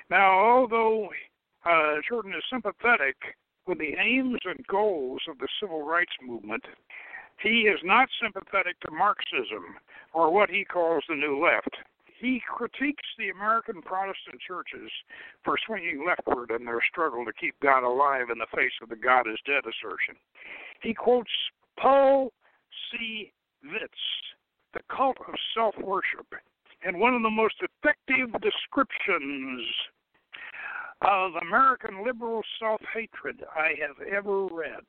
Now, 0.09 0.33
although 0.41 1.11
uh, 1.65 1.97
Churton 2.09 2.33
is 2.33 2.45
sympathetic 2.51 3.17
with 3.67 3.79
the 3.79 3.95
aims 3.99 4.41
and 4.45 4.67
goals 4.67 5.21
of 5.29 5.39
the 5.39 5.49
civil 5.61 5.83
rights 5.83 6.13
movement. 6.23 6.65
He 7.43 7.63
is 7.63 7.81
not 7.83 8.09
sympathetic 8.23 8.79
to 8.81 8.91
Marxism 8.91 9.77
or 10.13 10.33
what 10.33 10.51
he 10.51 10.65
calls 10.65 11.05
the 11.09 11.17
New 11.17 11.43
Left. 11.43 11.77
He 12.19 12.41
critiques 12.47 13.09
the 13.19 13.31
American 13.31 13.83
Protestant 13.83 14.41
churches 14.47 14.91
for 15.45 15.57
swinging 15.67 16.07
leftward 16.07 16.51
in 16.51 16.65
their 16.65 16.81
struggle 16.89 17.25
to 17.25 17.33
keep 17.33 17.59
God 17.61 17.83
alive 17.83 18.27
in 18.31 18.39
the 18.39 18.47
face 18.55 18.73
of 18.83 18.89
the 18.89 18.97
God 18.97 19.27
is 19.29 19.39
dead 19.45 19.65
assertion. 19.65 20.15
He 20.81 20.95
quotes 20.95 21.31
Paul 21.79 22.33
C. 22.91 23.33
Vitz, 23.65 23.89
The 24.75 24.81
Cult 24.95 25.17
of 25.27 25.35
Self 25.55 25.75
Worship, 25.79 26.27
and 26.85 27.01
one 27.01 27.15
of 27.15 27.23
the 27.23 27.31
most 27.31 27.57
effective 27.61 28.31
descriptions 28.41 29.61
of 31.03 31.33
American 31.43 32.05
liberal 32.05 32.43
self 32.59 32.81
hatred 32.95 33.43
I 33.55 33.75
have 33.81 34.07
ever 34.07 34.47
read. 34.47 34.85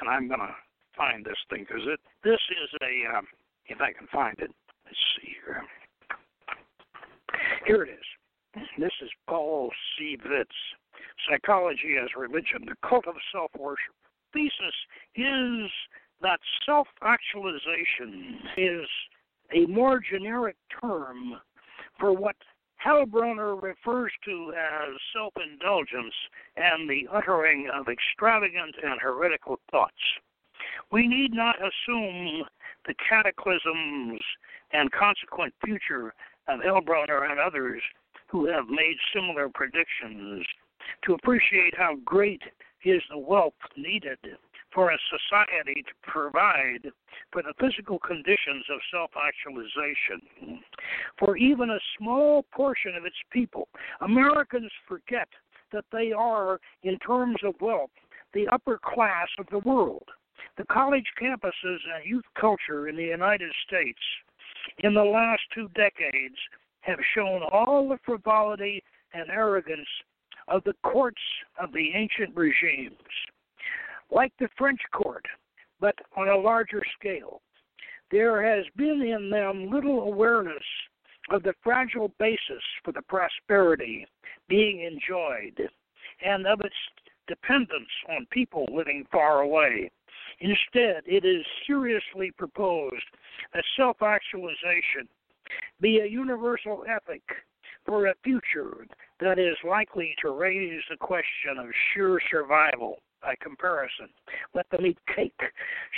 And 0.00 0.08
I'm 0.08 0.28
going 0.28 0.40
to 0.40 0.54
find 0.96 1.24
this 1.24 1.36
thing 1.50 1.66
because 1.68 1.82
it 1.86 2.00
this 2.24 2.40
is 2.50 2.70
a 2.82 3.18
um, 3.18 3.26
if 3.66 3.80
I 3.80 3.92
can 3.92 4.06
find 4.12 4.38
it. 4.38 4.50
Let's 4.84 4.98
see 5.20 5.32
here. 5.44 5.62
Here 7.66 7.84
it 7.84 7.90
is. 7.90 8.64
This 8.78 8.90
is 9.02 9.10
Paul 9.28 9.70
C. 9.96 10.16
Vitz, 10.26 10.46
Psychology 11.28 11.94
as 12.02 12.08
Religion, 12.16 12.66
the 12.66 12.74
Cult 12.88 13.06
of 13.06 13.14
Self 13.32 13.50
Worship. 13.56 13.94
Thesis 14.32 14.74
is 15.14 15.70
that 16.22 16.40
self 16.66 16.88
actualization 17.02 18.38
is 18.56 18.86
a 19.54 19.66
more 19.66 20.00
generic 20.00 20.56
term 20.80 21.34
for 21.98 22.12
what 22.12 22.36
Heilbroner 22.84 23.62
refers 23.62 24.12
to 24.24 24.54
as 24.56 24.94
self 25.14 25.34
indulgence 25.36 26.14
and 26.56 26.88
the 26.88 27.06
uttering 27.12 27.68
of 27.72 27.88
extravagant 27.88 28.74
and 28.82 29.00
heretical 29.00 29.60
thoughts. 29.70 29.92
We 30.90 31.06
need 31.06 31.32
not 31.32 31.56
assume 31.56 32.44
the 32.86 32.94
cataclysms 33.08 34.20
and 34.72 34.90
consequent 34.92 35.52
future 35.64 36.14
of 36.48 36.60
Heilbroner 36.60 37.30
and 37.30 37.38
others 37.38 37.82
who 38.28 38.46
have 38.46 38.68
made 38.68 38.96
similar 39.14 39.48
predictions 39.48 40.46
to 41.04 41.14
appreciate 41.14 41.76
how 41.76 41.96
great 42.04 42.42
is 42.84 43.02
the 43.10 43.18
wealth 43.18 43.54
needed 43.76 44.18
for 44.72 44.90
a 44.90 44.98
society 45.10 45.82
to 45.82 46.10
provide 46.10 46.90
for 47.32 47.42
the 47.42 47.54
physical 47.60 47.98
conditions 47.98 48.64
of 48.70 48.80
self 48.92 49.10
actualization. 49.16 50.62
For 51.18 51.36
even 51.36 51.70
a 51.70 51.78
small 51.98 52.44
portion 52.52 52.94
of 52.94 53.04
its 53.04 53.16
people, 53.32 53.68
Americans 54.00 54.70
forget 54.88 55.28
that 55.72 55.84
they 55.92 56.12
are, 56.12 56.60
in 56.82 56.98
terms 56.98 57.36
of 57.44 57.54
wealth, 57.60 57.90
the 58.34 58.48
upper 58.48 58.78
class 58.82 59.28
of 59.38 59.46
the 59.50 59.58
world. 59.60 60.08
The 60.56 60.64
college 60.64 61.06
campuses 61.20 61.78
and 61.94 62.04
youth 62.04 62.24
culture 62.38 62.88
in 62.88 62.96
the 62.96 63.04
United 63.04 63.52
States 63.66 64.00
in 64.78 64.94
the 64.94 65.04
last 65.04 65.42
two 65.54 65.68
decades 65.74 66.36
have 66.80 66.98
shown 67.14 67.42
all 67.52 67.88
the 67.88 67.98
frivolity 68.04 68.82
and 69.14 69.30
arrogance 69.30 69.88
of 70.48 70.62
the 70.64 70.74
courts 70.82 71.22
of 71.60 71.72
the 71.72 71.90
ancient 71.94 72.34
regimes 72.36 72.96
like 74.10 74.32
the 74.38 74.48
French 74.56 74.80
court, 74.92 75.24
but 75.80 75.94
on 76.16 76.28
a 76.28 76.36
larger 76.36 76.82
scale. 76.98 77.40
There 78.10 78.42
has 78.42 78.64
been 78.76 79.02
in 79.02 79.30
them 79.30 79.70
little 79.70 80.02
awareness 80.02 80.64
of 81.30 81.42
the 81.42 81.54
fragile 81.62 82.12
basis 82.18 82.62
for 82.84 82.92
the 82.92 83.02
prosperity 83.02 84.06
being 84.48 84.80
enjoyed 84.80 85.68
and 86.24 86.46
of 86.46 86.60
its 86.60 86.74
dependence 87.28 87.88
on 88.08 88.26
people 88.30 88.66
living 88.72 89.06
far 89.12 89.40
away. 89.40 89.90
Instead, 90.40 91.02
it 91.06 91.24
is 91.24 91.44
seriously 91.66 92.32
proposed 92.36 93.04
that 93.54 93.64
self 93.76 94.02
actualization 94.02 95.06
be 95.80 96.00
a 96.00 96.06
universal 96.06 96.84
ethic 96.88 97.22
for 97.86 98.06
a 98.06 98.14
future 98.24 98.86
that 99.20 99.38
is 99.38 99.56
likely 99.68 100.14
to 100.20 100.30
raise 100.30 100.82
the 100.90 100.96
question 100.96 101.58
of 101.58 101.66
sure 101.94 102.20
survival 102.30 102.98
by 103.22 103.34
comparison. 103.40 104.08
Let 104.54 104.68
them 104.70 104.86
eat 104.86 104.98
cake 105.14 105.40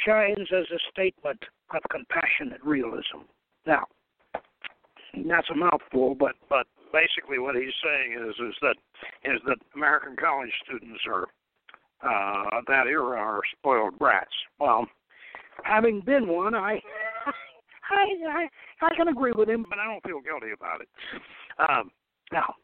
shines 0.06 0.48
as 0.52 0.66
a 0.70 0.78
statement 0.90 1.42
of 1.74 1.82
compassionate 1.90 2.62
realism. 2.64 3.24
Now, 3.66 3.86
that's 5.28 5.48
a 5.50 5.54
mouthful, 5.54 6.14
but 6.14 6.34
but 6.48 6.66
basically 6.92 7.38
what 7.38 7.54
he's 7.54 7.74
saying 7.82 8.28
is 8.28 8.34
is 8.36 8.54
that 8.62 8.76
is 9.24 9.40
that 9.46 9.58
American 9.74 10.16
college 10.16 10.52
students 10.64 11.00
are 11.06 11.26
uh, 12.02 12.60
that 12.66 12.86
era 12.86 13.18
are 13.18 13.40
spoiled 13.58 13.98
brats. 13.98 14.32
Well, 14.58 14.86
having 15.64 16.00
been 16.00 16.28
one, 16.28 16.54
I 16.54 16.80
I 17.90 18.06
I, 18.28 18.48
I 18.80 18.94
can 18.96 19.08
agree 19.08 19.32
with 19.32 19.48
him, 19.48 19.66
but 19.68 19.78
I 19.78 19.84
don't 19.84 20.02
feel 20.02 20.20
guilty 20.20 20.52
about 20.52 20.80
it. 20.80 20.88
Um, 21.58 21.90
now, 22.32 22.54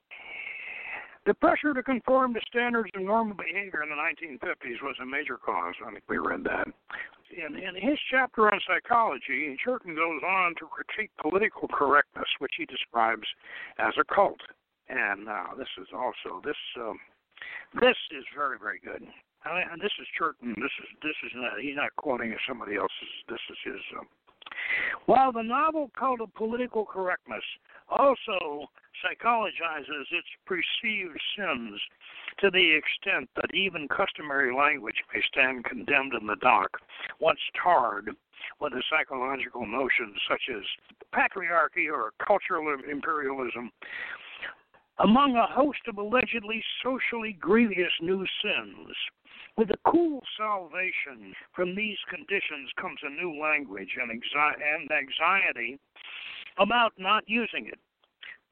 The 1.28 1.34
pressure 1.34 1.74
to 1.74 1.82
conform 1.82 2.32
to 2.32 2.40
standards 2.48 2.88
of 2.96 3.02
normal 3.02 3.36
behavior 3.36 3.84
in 3.84 3.92
the 3.92 4.00
1950s 4.00 4.80
was 4.80 4.96
a 4.96 5.04
major 5.04 5.36
cause. 5.36 5.74
I 5.84 5.92
think 5.92 6.04
we 6.08 6.16
read 6.16 6.42
that. 6.44 6.66
In, 7.28 7.52
in 7.52 7.76
his 7.76 7.98
chapter 8.10 8.48
on 8.48 8.58
psychology, 8.64 9.54
Churton 9.62 9.94
goes 9.94 10.22
on 10.24 10.54
to 10.56 10.64
critique 10.64 11.10
political 11.20 11.68
correctness, 11.68 12.24
which 12.38 12.52
he 12.56 12.64
describes 12.64 13.28
as 13.78 13.92
a 14.00 14.08
cult. 14.08 14.40
And 14.88 15.26
now 15.26 15.52
this 15.52 15.68
is 15.76 15.88
also 15.92 16.40
this 16.40 16.56
um, 16.80 16.96
this 17.74 18.00
is 18.16 18.24
very 18.34 18.56
very 18.56 18.80
good. 18.80 19.04
I 19.44 19.52
mean, 19.52 19.68
this 19.84 19.92
is 20.00 20.08
Churton. 20.16 20.56
This 20.56 20.72
is 20.80 20.88
this 21.04 21.18
is 21.28 21.32
not 21.36 21.60
he's 21.60 21.76
not 21.76 21.92
quoting 21.96 22.34
somebody 22.48 22.76
else's. 22.76 23.12
This 23.28 23.44
is 23.52 23.58
his. 23.68 23.82
Um, 24.00 24.08
while 25.06 25.32
the 25.32 25.42
novel 25.42 25.90
cult 25.98 26.20
of 26.20 26.34
political 26.34 26.84
correctness 26.84 27.44
also 27.88 28.68
psychologizes 29.04 30.06
its 30.10 30.28
perceived 30.44 31.18
sins 31.36 31.80
to 32.40 32.50
the 32.50 32.76
extent 32.76 33.28
that 33.36 33.54
even 33.54 33.88
customary 33.88 34.54
language 34.54 34.96
may 35.12 35.20
stand 35.32 35.64
condemned 35.64 36.14
in 36.18 36.26
the 36.26 36.36
dock 36.36 36.70
once 37.20 37.40
tarred 37.62 38.10
with 38.60 38.72
the 38.72 38.82
psychological 38.90 39.66
notions 39.66 40.16
such 40.28 40.42
as 40.54 40.62
patriarchy 41.14 41.90
or 41.92 42.12
cultural 42.24 42.76
imperialism. 42.90 43.70
Among 45.00 45.36
a 45.36 45.46
host 45.46 45.78
of 45.86 45.98
allegedly 45.98 46.62
socially 46.82 47.36
grievous 47.40 47.92
new 48.00 48.26
sins, 48.42 48.88
with 49.58 49.70
a 49.70 49.90
cool 49.90 50.20
salvation 50.38 51.34
from 51.54 51.74
these 51.74 51.98
conditions 52.08 52.70
comes 52.80 53.00
a 53.02 53.10
new 53.10 53.38
language 53.42 53.96
and, 54.00 54.10
anxiety 54.92 55.78
about 56.58 56.92
not 56.96 57.24
using 57.26 57.66
it. 57.66 57.78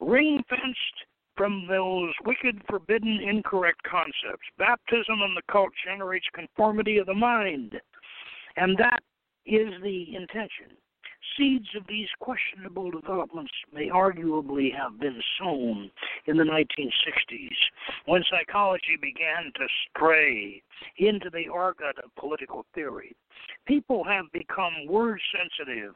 Ring 0.01 0.43
fenced 0.49 1.07
from 1.37 1.65
those 1.69 2.13
wicked, 2.25 2.61
forbidden, 2.69 3.19
incorrect 3.21 3.81
concepts. 3.83 4.47
Baptism 4.57 5.21
in 5.25 5.33
the 5.33 5.41
cult 5.49 5.69
generates 5.85 6.25
conformity 6.33 6.97
of 6.97 7.05
the 7.05 7.13
mind, 7.13 7.79
and 8.57 8.77
that 8.77 8.99
is 9.45 9.69
the 9.81 10.13
intention. 10.13 10.75
Seeds 11.35 11.67
of 11.75 11.85
these 11.87 12.07
questionable 12.19 12.91
developments 12.91 13.51
may 13.73 13.89
arguably 13.89 14.73
have 14.75 14.99
been 14.99 15.21
sown 15.39 15.91
in 16.25 16.37
the 16.37 16.43
1960s 16.43 17.55
when 18.05 18.23
psychology 18.29 18.97
began 19.01 19.51
to 19.55 19.67
stray 19.89 20.61
into 20.97 21.29
the 21.29 21.47
argot 21.47 21.97
of 22.03 22.15
political 22.15 22.65
theory. 22.73 23.15
People 23.65 24.03
have 24.03 24.25
become 24.31 24.87
word 24.87 25.19
sensitive 25.35 25.93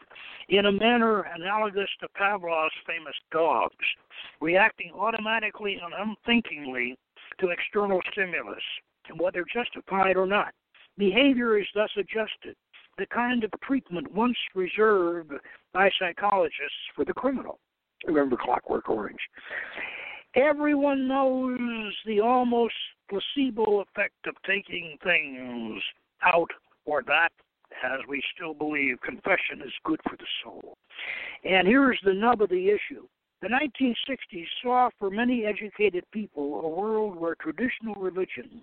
in 0.49 0.65
a 0.65 0.71
manner 0.71 1.21
analogous 1.21 1.89
to 2.01 2.07
Pavlov's 2.09 2.73
famous 2.85 3.15
dogs, 3.31 3.85
reacting 4.41 4.91
automatically 4.93 5.79
and 5.81 5.93
unthinkingly 5.93 6.97
to 7.39 7.49
external 7.49 8.01
stimulus, 8.11 8.63
whether 9.17 9.45
justified 9.53 10.17
or 10.17 10.25
not. 10.25 10.53
Behavior 10.97 11.57
is 11.57 11.67
thus 11.73 11.89
adjusted 11.97 12.55
the 13.01 13.07
kind 13.07 13.43
of 13.43 13.49
treatment 13.63 14.13
once 14.13 14.37
reserved 14.53 15.31
by 15.73 15.89
psychologists 15.99 16.85
for 16.95 17.03
the 17.03 17.13
criminal. 17.13 17.57
Remember 18.05 18.37
Clockwork 18.39 18.87
Orange. 18.89 19.19
Everyone 20.35 21.07
knows 21.07 21.95
the 22.05 22.19
almost 22.19 22.75
placebo 23.09 23.81
effect 23.81 24.27
of 24.27 24.35
taking 24.45 24.97
things 25.03 25.81
out 26.23 26.51
or 26.85 27.01
that, 27.07 27.29
as 27.83 27.99
we 28.07 28.21
still 28.35 28.53
believe 28.53 29.01
confession 29.01 29.61
is 29.65 29.73
good 29.83 29.99
for 30.07 30.15
the 30.15 30.27
soul. 30.43 30.77
And 31.43 31.67
here's 31.67 31.99
the 32.03 32.13
nub 32.13 32.43
of 32.43 32.49
the 32.49 32.67
issue. 32.69 33.07
The 33.41 33.49
1960s 33.49 34.45
saw 34.61 34.89
for 34.99 35.09
many 35.09 35.45
educated 35.45 36.03
people 36.11 36.61
a 36.61 36.69
world 36.69 37.15
where 37.15 37.33
traditional 37.33 37.95
religion 37.95 38.61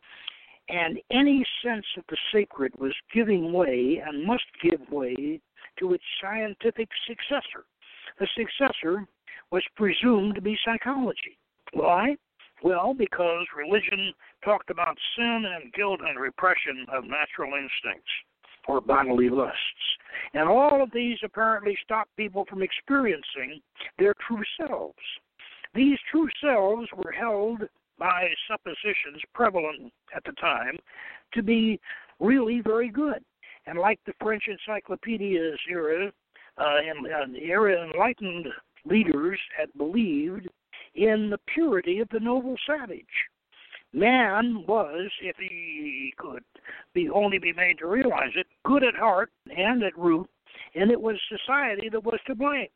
and 0.68 0.98
any 1.10 1.44
sense 1.64 1.86
of 1.96 2.04
the 2.08 2.16
sacred 2.32 2.72
was 2.78 2.94
giving 3.12 3.52
way 3.52 4.02
and 4.04 4.26
must 4.26 4.44
give 4.62 4.80
way 4.90 5.40
to 5.78 5.92
its 5.94 6.04
scientific 6.20 6.88
successor. 7.06 7.64
The 8.18 8.28
successor 8.36 9.06
was 9.50 9.62
presumed 9.76 10.34
to 10.34 10.40
be 10.40 10.58
psychology. 10.64 11.38
Why? 11.72 12.16
Well, 12.62 12.92
because 12.92 13.46
religion 13.56 14.12
talked 14.44 14.70
about 14.70 14.96
sin 15.16 15.44
and 15.46 15.72
guilt 15.72 16.00
and 16.06 16.18
repression 16.18 16.86
of 16.92 17.04
natural 17.04 17.52
instincts 17.54 18.10
or 18.66 18.80
bodily 18.80 19.30
lusts. 19.30 19.56
And 20.34 20.48
all 20.48 20.82
of 20.82 20.90
these 20.92 21.18
apparently 21.24 21.76
stopped 21.82 22.14
people 22.16 22.44
from 22.48 22.62
experiencing 22.62 23.60
their 23.98 24.14
true 24.26 24.42
selves. 24.60 24.98
These 25.74 25.98
true 26.10 26.28
selves 26.42 26.88
were 26.96 27.12
held 27.12 27.62
by 27.98 28.28
suppositions 28.48 29.20
prevalent 29.34 29.92
at 30.14 30.24
the 30.24 30.32
time 30.32 30.76
to 31.34 31.42
be 31.42 31.80
really 32.20 32.60
very 32.60 32.90
good. 32.90 33.24
And 33.66 33.78
like 33.78 34.00
the 34.06 34.14
French 34.20 34.44
encyclopedias 34.48 35.58
era, 35.68 36.10
uh, 36.56 36.76
and 36.84 37.34
the 37.34 37.42
era 37.42 37.84
enlightened 37.84 38.46
leaders 38.84 39.38
had 39.56 39.68
believed 39.76 40.48
in 40.94 41.30
the 41.30 41.38
purity 41.52 42.00
of 42.00 42.08
the 42.10 42.20
noble 42.20 42.56
savage. 42.66 43.04
Man 43.92 44.64
was, 44.66 45.10
if 45.22 45.36
he 45.38 46.12
could 46.18 46.42
be 46.92 47.08
only 47.08 47.38
be 47.38 47.52
made 47.52 47.78
to 47.78 47.86
realize 47.86 48.32
it, 48.34 48.46
good 48.64 48.84
at 48.84 48.94
heart 48.94 49.30
and 49.56 49.82
at 49.82 49.96
root, 49.96 50.28
and 50.74 50.90
it 50.90 51.00
was 51.00 51.16
society 51.28 51.88
that 51.90 52.04
was 52.04 52.20
to 52.26 52.34
blame. 52.34 52.68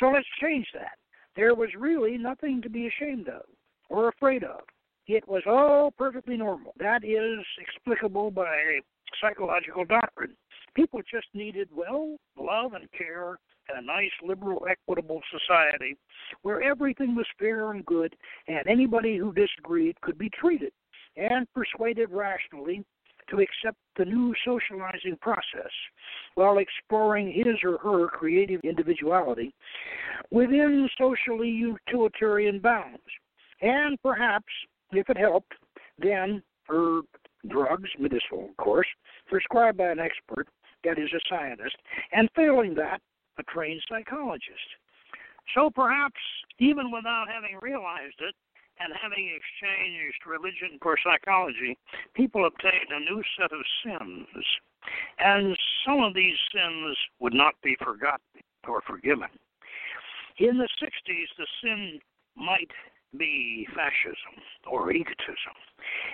So 0.00 0.08
let's 0.08 0.26
change 0.40 0.66
that. 0.74 0.98
There 1.36 1.54
was 1.54 1.70
really 1.78 2.18
nothing 2.18 2.60
to 2.62 2.70
be 2.70 2.88
ashamed 2.88 3.28
of 3.28 3.42
or 3.88 4.08
afraid 4.08 4.44
of. 4.44 4.60
It 5.06 5.26
was 5.26 5.42
all 5.46 5.90
perfectly 5.90 6.36
normal. 6.36 6.74
That 6.78 7.02
is 7.04 7.44
explicable 7.58 8.30
by 8.30 8.80
psychological 9.20 9.84
doctrine. 9.84 10.34
People 10.74 11.00
just 11.10 11.26
needed, 11.32 11.68
well, 11.74 12.16
love 12.38 12.74
and 12.74 12.90
care 12.92 13.38
and 13.68 13.78
a 13.78 13.86
nice, 13.86 14.10
liberal, 14.22 14.66
equitable 14.68 15.20
society 15.30 15.96
where 16.42 16.62
everything 16.62 17.14
was 17.14 17.26
fair 17.38 17.72
and 17.72 17.84
good, 17.86 18.14
and 18.46 18.66
anybody 18.66 19.16
who 19.16 19.32
disagreed 19.32 20.00
could 20.00 20.18
be 20.18 20.30
treated 20.30 20.72
and 21.16 21.46
persuaded 21.54 22.10
rationally 22.10 22.84
to 23.30 23.40
accept 23.40 23.76
the 23.96 24.04
new 24.04 24.34
socializing 24.44 25.16
process 25.20 25.70
while 26.34 26.58
exploring 26.58 27.32
his 27.32 27.56
or 27.62 27.78
her 27.78 28.08
creative 28.08 28.60
individuality 28.64 29.54
within 30.30 30.88
socially 30.98 31.48
utilitarian 31.48 32.58
bounds. 32.58 33.02
And 33.60 34.00
perhaps, 34.02 34.46
if 34.92 35.08
it 35.08 35.16
helped, 35.16 35.52
then 35.98 36.42
herb 36.68 37.06
drugs, 37.48 37.90
medicinal, 37.98 38.50
of 38.50 38.56
course, 38.56 38.86
prescribed 39.26 39.78
by 39.78 39.88
an 39.88 39.98
expert, 39.98 40.48
that 40.84 40.98
is 40.98 41.10
a 41.12 41.20
scientist, 41.28 41.76
and 42.12 42.28
failing 42.36 42.74
that, 42.74 43.00
a 43.38 43.42
trained 43.44 43.82
psychologist. 43.88 44.68
So 45.54 45.70
perhaps, 45.70 46.20
even 46.58 46.90
without 46.90 47.26
having 47.32 47.58
realized 47.60 48.20
it 48.20 48.34
and 48.80 48.92
having 49.00 49.30
exchanged 49.34 50.26
religion 50.26 50.78
for 50.82 50.96
psychology, 51.02 51.76
people 52.14 52.46
obtained 52.46 52.90
a 52.92 53.00
new 53.00 53.22
set 53.38 53.50
of 53.52 53.64
sins. 53.82 54.26
And 55.18 55.56
some 55.84 56.00
of 56.00 56.14
these 56.14 56.36
sins 56.54 56.96
would 57.20 57.34
not 57.34 57.54
be 57.62 57.76
forgotten 57.82 58.42
or 58.68 58.82
forgiven. 58.86 59.28
In 60.38 60.58
the 60.58 60.68
60s, 60.80 61.26
the 61.36 61.46
sin 61.62 61.98
might 62.36 62.70
be 63.16 63.66
fascism 63.74 64.42
or 64.66 64.92
egotism, 64.92 65.56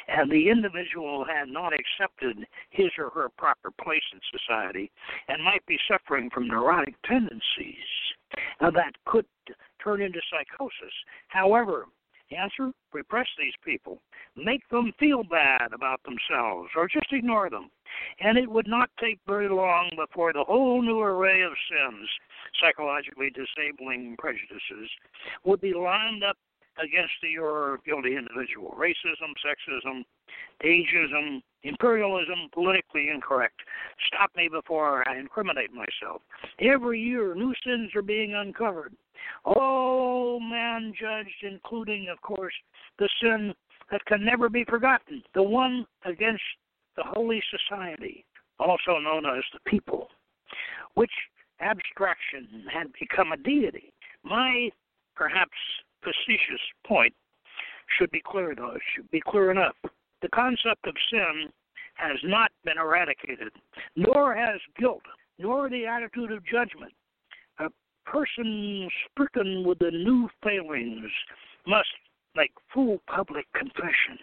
and 0.08 0.30
the 0.30 0.48
individual 0.48 1.24
had 1.24 1.48
not 1.48 1.72
accepted 1.72 2.46
his 2.70 2.90
or 2.98 3.10
her 3.10 3.28
proper 3.36 3.70
place 3.82 4.04
in 4.12 4.20
society 4.38 4.90
and 5.28 5.42
might 5.42 5.64
be 5.66 5.78
suffering 5.88 6.30
from 6.30 6.46
neurotic 6.46 6.94
tendencies 7.04 7.76
now, 8.60 8.70
that 8.70 8.94
could 9.04 9.26
turn 9.82 10.00
into 10.02 10.20
psychosis. 10.30 10.94
However, 11.28 11.86
answer 12.30 12.72
repress 12.92 13.26
these 13.38 13.54
people, 13.64 14.00
make 14.36 14.66
them 14.68 14.92
feel 14.98 15.22
bad 15.22 15.72
about 15.72 16.00
themselves, 16.02 16.70
or 16.76 16.88
just 16.88 17.12
ignore 17.12 17.50
them. 17.50 17.70
And 18.20 18.38
it 18.38 18.50
would 18.50 18.66
not 18.66 18.90
take 18.98 19.20
very 19.26 19.48
long 19.48 19.90
before 19.96 20.32
the 20.32 20.44
whole 20.44 20.82
new 20.82 21.00
array 21.00 21.42
of 21.42 21.52
sins, 21.68 22.08
psychologically 22.60 23.30
disabling 23.30 24.16
prejudices, 24.18 24.90
would 25.44 25.60
be 25.60 25.74
lined 25.74 26.24
up 26.24 26.36
against 26.82 27.14
your 27.22 27.78
guilty 27.86 28.16
individual. 28.16 28.74
Racism, 28.78 29.32
sexism, 29.44 30.04
ageism, 30.64 31.42
imperialism, 31.62 32.48
politically 32.52 33.08
incorrect. 33.08 33.60
Stop 34.06 34.30
me 34.36 34.48
before 34.48 35.08
I 35.08 35.18
incriminate 35.18 35.72
myself. 35.72 36.22
Every 36.60 37.00
year, 37.00 37.34
new 37.34 37.54
sins 37.66 37.90
are 37.94 38.02
being 38.02 38.34
uncovered. 38.34 38.94
All 39.44 40.40
man 40.40 40.92
judged, 40.98 41.42
including, 41.42 42.08
of 42.10 42.20
course, 42.22 42.54
the 42.98 43.08
sin 43.22 43.54
that 43.90 44.04
can 44.06 44.24
never 44.24 44.48
be 44.48 44.64
forgotten, 44.64 45.22
the 45.34 45.42
one 45.42 45.86
against 46.04 46.42
the 46.96 47.04
Holy 47.04 47.42
Society, 47.50 48.24
also 48.58 48.98
known 48.98 49.26
as 49.26 49.42
the 49.52 49.70
people, 49.70 50.08
which 50.94 51.10
abstraction 51.60 52.64
had 52.72 52.88
become 52.98 53.32
a 53.32 53.36
deity. 53.36 53.92
My 54.24 54.70
perhaps 55.14 55.52
facetious 56.04 56.60
point 56.86 57.14
should 57.98 58.10
be 58.10 58.22
clear, 58.24 58.54
though. 58.54 58.72
It 58.72 58.82
should 58.94 59.10
be 59.10 59.20
clear 59.20 59.50
enough. 59.50 59.74
The 60.22 60.28
concept 60.28 60.86
of 60.86 60.94
sin 61.10 61.48
has 61.94 62.18
not 62.24 62.50
been 62.64 62.78
eradicated, 62.78 63.52
nor 63.96 64.34
has 64.34 64.60
guilt, 64.78 65.02
nor 65.38 65.68
the 65.68 65.86
attitude 65.86 66.32
of 66.32 66.44
judgment. 66.44 66.92
A 67.58 67.68
person 68.04 68.88
stricken 69.10 69.64
with 69.66 69.78
the 69.78 69.90
new 69.90 70.28
failings 70.42 71.10
must 71.66 71.88
make 72.36 72.52
full 72.72 73.00
public 73.06 73.46
confession, 73.54 74.18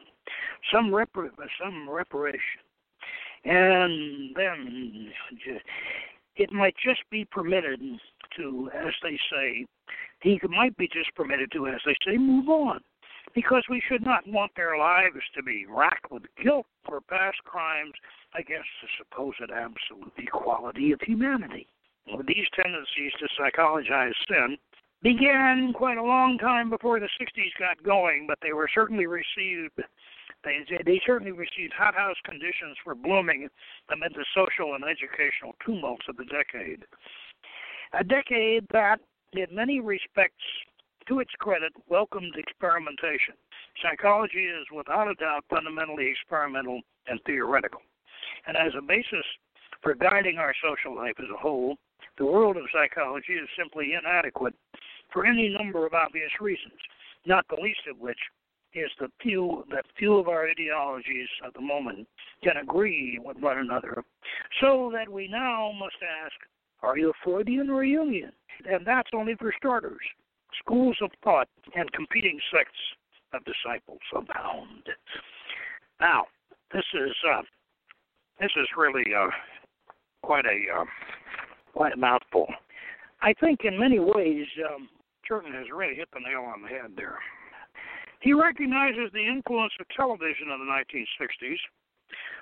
some, 0.74 0.94
some 0.94 1.90
reparation. 1.90 2.62
And 3.46 4.36
then 4.36 5.12
it 6.36 6.52
might 6.52 6.76
just 6.84 7.02
be 7.10 7.26
permitted 7.26 7.82
to, 8.38 8.70
as 8.74 8.94
they 9.04 9.20
say, 9.32 9.66
he 10.22 10.40
might 10.50 10.76
be 10.78 10.88
just 10.88 11.14
permitted 11.16 11.52
to, 11.52 11.68
as 11.68 11.82
they 11.86 11.96
say, 12.06 12.18
move 12.18 12.50
on. 12.50 12.80
Because 13.34 13.64
we 13.70 13.82
should 13.88 14.04
not 14.04 14.28
want 14.28 14.52
their 14.56 14.78
lives 14.78 15.22
to 15.36 15.44
be 15.44 15.66
racked 15.70 16.12
with 16.12 16.24
guilt 16.44 16.66
for 16.86 17.02
past 17.02 17.38
crimes 17.46 17.94
against 18.38 18.70
the 18.82 18.88
supposed 18.98 19.42
absolute 19.42 20.14
equality 20.18 20.92
of 20.92 21.00
humanity. 21.02 21.68
Well, 22.08 22.24
these 22.28 22.48
tendencies 22.56 23.14
to 23.20 23.28
psychologize 23.38 24.14
sin 24.28 24.58
began 25.04 25.74
quite 25.74 25.98
a 25.98 26.04
long 26.04 26.38
time 26.38 26.70
before 26.70 27.00
the 27.00 27.10
60s 27.20 27.60
got 27.60 27.84
going, 27.84 28.26
but 28.28 28.38
they 28.42 28.54
were 28.54 28.70
certainly 28.74 29.08
received. 29.08 29.82
They, 30.44 30.60
they 30.86 31.02
certainly 31.06 31.32
received 31.32 31.74
hothouse 31.78 32.16
conditions 32.26 32.78
for 32.84 32.96
blooming 32.96 33.48
amid 33.92 34.14
the 34.14 34.26
social 34.36 34.76
and 34.76 34.84
educational 34.84 35.54
tumults 35.66 36.06
of 36.10 36.18
the 36.18 36.26
decade. 36.26 36.84
A 37.94 38.04
decade 38.04 38.66
that, 38.72 39.00
in 39.34 39.48
many 39.52 39.80
respects, 39.80 40.44
to 41.08 41.20
its 41.20 41.32
credit, 41.40 41.74
welcomed 41.90 42.34
experimentation. 42.38 43.34
Psychology 43.82 44.46
is 44.46 44.66
without 44.74 45.10
a 45.10 45.16
doubt 45.16 45.44
fundamentally 45.50 46.08
experimental 46.10 46.82
and 47.08 47.20
theoretical. 47.26 47.82
And 48.48 48.56
as 48.56 48.74
a 48.78 48.82
basis 48.82 49.26
for 49.82 49.96
guiding 49.96 50.38
our 50.38 50.54
social 50.64 50.96
life 50.96 51.16
as 51.20 51.30
a 51.34 51.38
whole, 51.38 51.78
the 52.18 52.26
world 52.26 52.58
of 52.58 52.64
psychology 52.72 53.34
is 53.34 53.50
simply 53.58 53.94
inadequate 53.94 54.54
for 55.12 55.26
any 55.26 55.50
number 55.50 55.86
of 55.86 55.94
obvious 55.94 56.32
reasons, 56.40 56.74
not 57.26 57.46
the 57.50 57.62
least 57.62 57.82
of 57.90 58.00
which 58.00 58.20
is 58.74 58.90
the 59.00 59.10
few 59.22 59.66
that 59.70 59.86
few 59.98 60.18
of 60.18 60.28
our 60.28 60.50
ideologies 60.50 61.28
at 61.46 61.54
the 61.54 61.62
moment 61.62 62.08
can 62.44 62.58
agree 62.58 63.20
with 63.24 63.38
one 63.38 63.58
another, 63.58 64.04
so 64.62 64.90
that 64.94 65.10
we 65.10 65.28
now 65.28 65.72
must 65.78 65.98
ask, 66.24 66.36
are 66.82 66.98
you 66.98 67.10
a 67.10 67.14
Freudian 67.24 67.70
or 67.70 67.84
Jungian? 67.84 68.32
And 68.70 68.86
that's 68.86 69.10
only 69.14 69.36
for 69.36 69.54
starters. 69.58 70.00
Schools 70.60 70.98
of 71.02 71.12
thought 71.24 71.48
and 71.76 71.92
competing 71.92 72.40
sects 72.54 72.80
of 73.34 73.42
disciples 73.46 74.00
abound. 74.16 74.84
Now, 76.00 76.26
this 76.74 76.84
is 76.94 77.12
uh, 77.30 77.42
this 78.40 78.52
is 78.56 78.68
really 78.78 79.06
uh, 79.16 79.30
quite 80.24 80.46
a 80.46 80.80
uh, 80.80 80.86
quite 81.74 81.94
a 81.94 81.98
mouthful. 81.98 82.48
I 83.22 83.34
think 83.34 83.62
in 83.64 83.80
many 83.80 84.00
ways 84.00 84.46
um, 84.68 84.90
Churton 85.32 85.54
has 85.54 85.68
really 85.74 85.96
hit 85.96 86.10
the 86.12 86.20
nail 86.20 86.42
on 86.42 86.62
the 86.62 86.68
head 86.68 86.92
there. 86.98 87.18
He 88.20 88.34
recognizes 88.34 89.08
the 89.14 89.26
influence 89.26 89.72
of 89.80 89.88
television 89.96 90.52
in 90.52 90.60
the 90.60 90.68
1960s. 90.68 91.56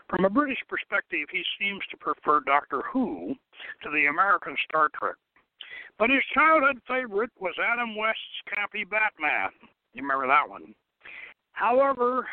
From 0.10 0.26
a 0.26 0.30
British 0.30 0.58
perspective, 0.68 1.28
he 1.32 1.44
seems 1.62 1.82
to 1.92 1.98
prefer 1.98 2.40
Doctor 2.40 2.82
Who 2.92 3.36
to 3.84 3.92
the 3.92 4.08
American 4.08 4.56
Star 4.68 4.90
Trek. 4.98 5.14
But 6.00 6.10
his 6.10 6.24
childhood 6.34 6.82
favorite 6.88 7.30
was 7.40 7.54
Adam 7.62 7.96
West's 7.96 8.42
campy 8.50 8.90
Batman. 8.90 9.52
You 9.94 10.02
remember 10.02 10.26
that 10.26 10.50
one? 10.50 10.74
However, 11.52 12.26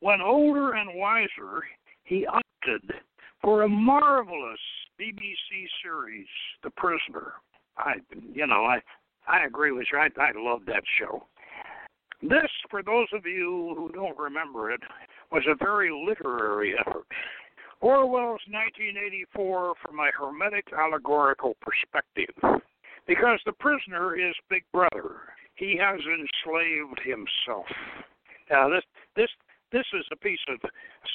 when 0.00 0.22
older 0.22 0.72
and 0.72 0.88
wiser, 0.94 1.60
he 2.04 2.26
opted 2.26 2.94
for 3.42 3.64
a 3.64 3.68
marvelous 3.68 4.58
BBC 4.98 5.68
series, 5.82 6.26
The 6.62 6.70
Prisoner. 6.70 7.34
I, 7.76 7.96
you 8.32 8.46
know, 8.46 8.64
I, 8.64 8.80
I 9.28 9.44
agree 9.44 9.72
with 9.72 9.86
you. 9.92 9.98
I, 9.98 10.08
I 10.20 10.32
love 10.36 10.60
that 10.66 10.82
show. 10.98 11.26
This, 12.22 12.50
for 12.70 12.82
those 12.82 13.08
of 13.12 13.26
you 13.26 13.74
who 13.76 13.90
don't 13.92 14.18
remember 14.18 14.70
it, 14.70 14.80
was 15.30 15.42
a 15.48 15.54
very 15.62 15.90
literary 15.90 16.74
effort. 16.78 17.06
Orwell's 17.80 18.40
1984 18.48 19.74
from 19.82 19.98
a 20.00 20.10
hermetic 20.18 20.66
allegorical 20.72 21.56
perspective. 21.60 22.34
Because 23.06 23.38
the 23.44 23.52
prisoner 23.52 24.16
is 24.16 24.34
Big 24.48 24.64
Brother. 24.72 25.20
He 25.54 25.78
has 25.80 26.00
enslaved 26.00 27.00
himself. 27.04 27.66
Now 28.50 28.68
this 28.68 28.82
this 29.14 29.28
this 29.72 29.84
is 29.94 30.04
a 30.12 30.16
piece 30.16 30.40
of 30.48 30.58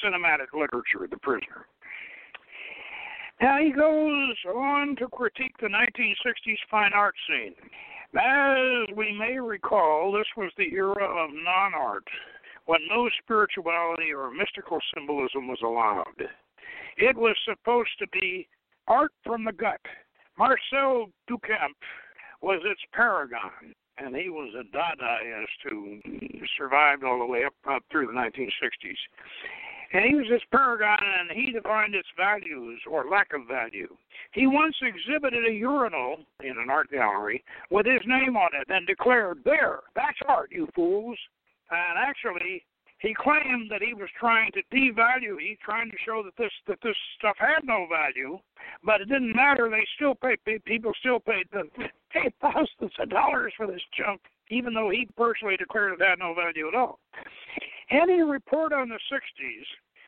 cinematic 0.04 0.54
literature, 0.54 1.08
The 1.10 1.18
Prisoner. 1.18 1.66
Now 3.42 3.58
he 3.60 3.72
goes 3.72 4.36
on 4.54 4.96
to 4.98 5.08
critique 5.08 5.56
the 5.60 5.68
1960s 5.68 6.58
fine 6.70 6.94
art 6.94 7.16
scene. 7.28 7.56
As 8.14 8.88
we 8.96 9.18
may 9.18 9.40
recall, 9.40 10.12
this 10.12 10.28
was 10.36 10.52
the 10.58 10.74
era 10.74 11.06
of 11.06 11.30
non 11.34 11.74
art, 11.74 12.04
when 12.66 12.82
no 12.90 13.10
spirituality 13.24 14.14
or 14.14 14.30
mystical 14.32 14.80
symbolism 14.94 15.48
was 15.48 15.60
allowed. 15.64 16.28
It 16.98 17.16
was 17.16 17.38
supposed 17.46 17.98
to 18.00 18.08
be 18.08 18.50
art 18.88 19.12
from 19.24 19.46
the 19.46 19.54
gut. 19.54 19.80
Marcel 20.38 21.10
Duchamp 21.30 21.78
was 22.42 22.62
its 22.66 22.82
paragon, 22.94 23.74
and 23.98 24.16
he 24.16 24.30
was 24.30 24.54
a 24.56 24.64
Dadaist 24.76 25.70
who 25.70 26.00
survived 26.58 27.06
all 27.06 27.20
the 27.20 27.26
way 27.26 27.46
up, 27.46 27.54
up 27.70 27.84
through 27.92 28.08
the 28.08 28.14
1960s. 28.14 28.98
And 29.94 30.06
he 30.06 30.16
was 30.16 30.28
this 30.30 30.42
paragon, 30.52 31.00
and 31.02 31.32
he 31.32 31.52
defined 31.52 31.96
its 31.96 32.08
values 32.16 32.80
or 32.90 33.10
lack 33.10 33.34
of 33.34 33.48
value. 33.48 33.94
He 34.34 34.48
once 34.48 34.76
exhibited 34.82 35.46
a 35.46 35.54
urinal 35.54 36.18
in 36.42 36.58
an 36.58 36.70
art 36.70 36.90
gallery 36.92 37.44
with 37.70 37.86
his 37.86 38.02
name 38.06 38.38
on 38.38 38.52
it 38.54 38.68
and 38.70 38.88
declared, 38.88 39.40
There, 39.44 39.80
that's 39.96 40.18
art, 40.28 40.50
you 40.52 40.68
fools. 40.76 41.18
And 41.70 41.98
actually, 41.98 42.64
he 43.02 43.16
claimed 43.16 43.72
that 43.72 43.82
he 43.82 43.94
was 43.94 44.10
trying 44.20 44.52
to 44.52 44.62
devalue, 44.72 45.40
he 45.40 45.58
trying 45.64 45.90
to 45.90 45.98
show 46.06 46.22
that 46.24 46.38
this 46.38 46.52
that 46.68 46.78
this 46.84 46.96
stuff 47.18 47.36
had 47.40 47.66
no 47.66 47.88
value, 47.90 48.38
but 48.84 49.02
it 49.02 49.10
didn't 49.10 49.36
matter. 49.36 49.70
They 49.70 49.86
still 49.96 50.14
paid 50.14 50.38
people 50.66 50.94
still 51.00 51.20
paid 51.20 51.48
the 51.52 51.64
paid 52.12 52.34
thousands 52.42 52.94
of 53.00 53.10
dollars 53.10 53.54
for 53.58 53.66
this 53.66 53.82
junk, 53.98 54.22
even 54.50 54.74
though 54.74 54.92
he 54.92 55.08
personally 55.18 55.58
declared 55.58 56.00
it 56.00 56.06
had 56.06 56.20
no 56.20 56.36
value 56.36 56.68
at 56.68 56.76
all. 56.76 57.00
Any 57.92 58.22
report 58.22 58.72
on 58.72 58.88
the 58.88 59.00
60s 59.12 59.66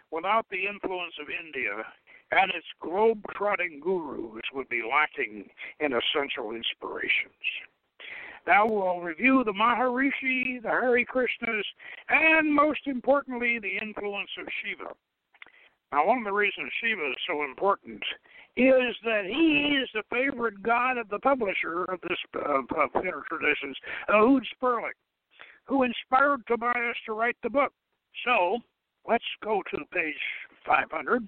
without 0.10 0.46
the 0.50 0.68
influence 0.68 1.14
of 1.22 1.28
India 1.30 1.84
and 2.32 2.50
its 2.56 2.66
globe-trotting 2.82 3.82
gurus 3.84 4.46
would 4.54 4.70
be 4.70 4.82
lacking 4.90 5.50
in 5.82 5.92
essential 5.92 6.56
inspirations. 6.56 7.44
Now 8.48 8.66
we'll 8.68 9.02
review 9.02 9.44
the 9.44 9.52
Maharishi, 9.52 10.62
the 10.62 10.70
Hare 10.70 11.04
Krishnas, 11.06 11.64
and 12.10 12.54
most 12.54 12.88
importantly, 12.88 13.60
the 13.60 13.78
influence 13.82 14.30
of 14.40 14.48
Shiva. 14.64 14.94
Now, 15.92 16.08
one 16.08 16.20
of 16.20 16.24
the 16.24 16.32
reasons 16.32 16.72
Shiva 16.82 17.10
is 17.10 17.16
so 17.28 17.44
important 17.44 18.02
is 18.58 18.96
that 19.06 19.26
he 19.26 19.78
is 19.82 19.90
the 19.94 20.04
favorite 20.10 20.64
god 20.64 20.98
of 20.98 21.10
the 21.10 21.20
publisher 21.20 21.84
of 21.86 22.00
this 22.02 22.18
of, 22.34 22.66
of 22.76 23.04
Inner 23.04 23.24
Traditions, 23.30 23.78
Ehud 24.10 24.44
Sperling 24.56 24.94
who 25.66 25.84
inspired 25.84 26.42
Tobias 26.48 26.98
to 27.06 27.14
write 27.14 27.38
the 27.44 27.50
book. 27.50 27.72
So 28.26 28.60
let's 29.08 29.24
go 29.44 29.62
to 29.72 29.78
page 29.92 30.16
500 30.66 31.28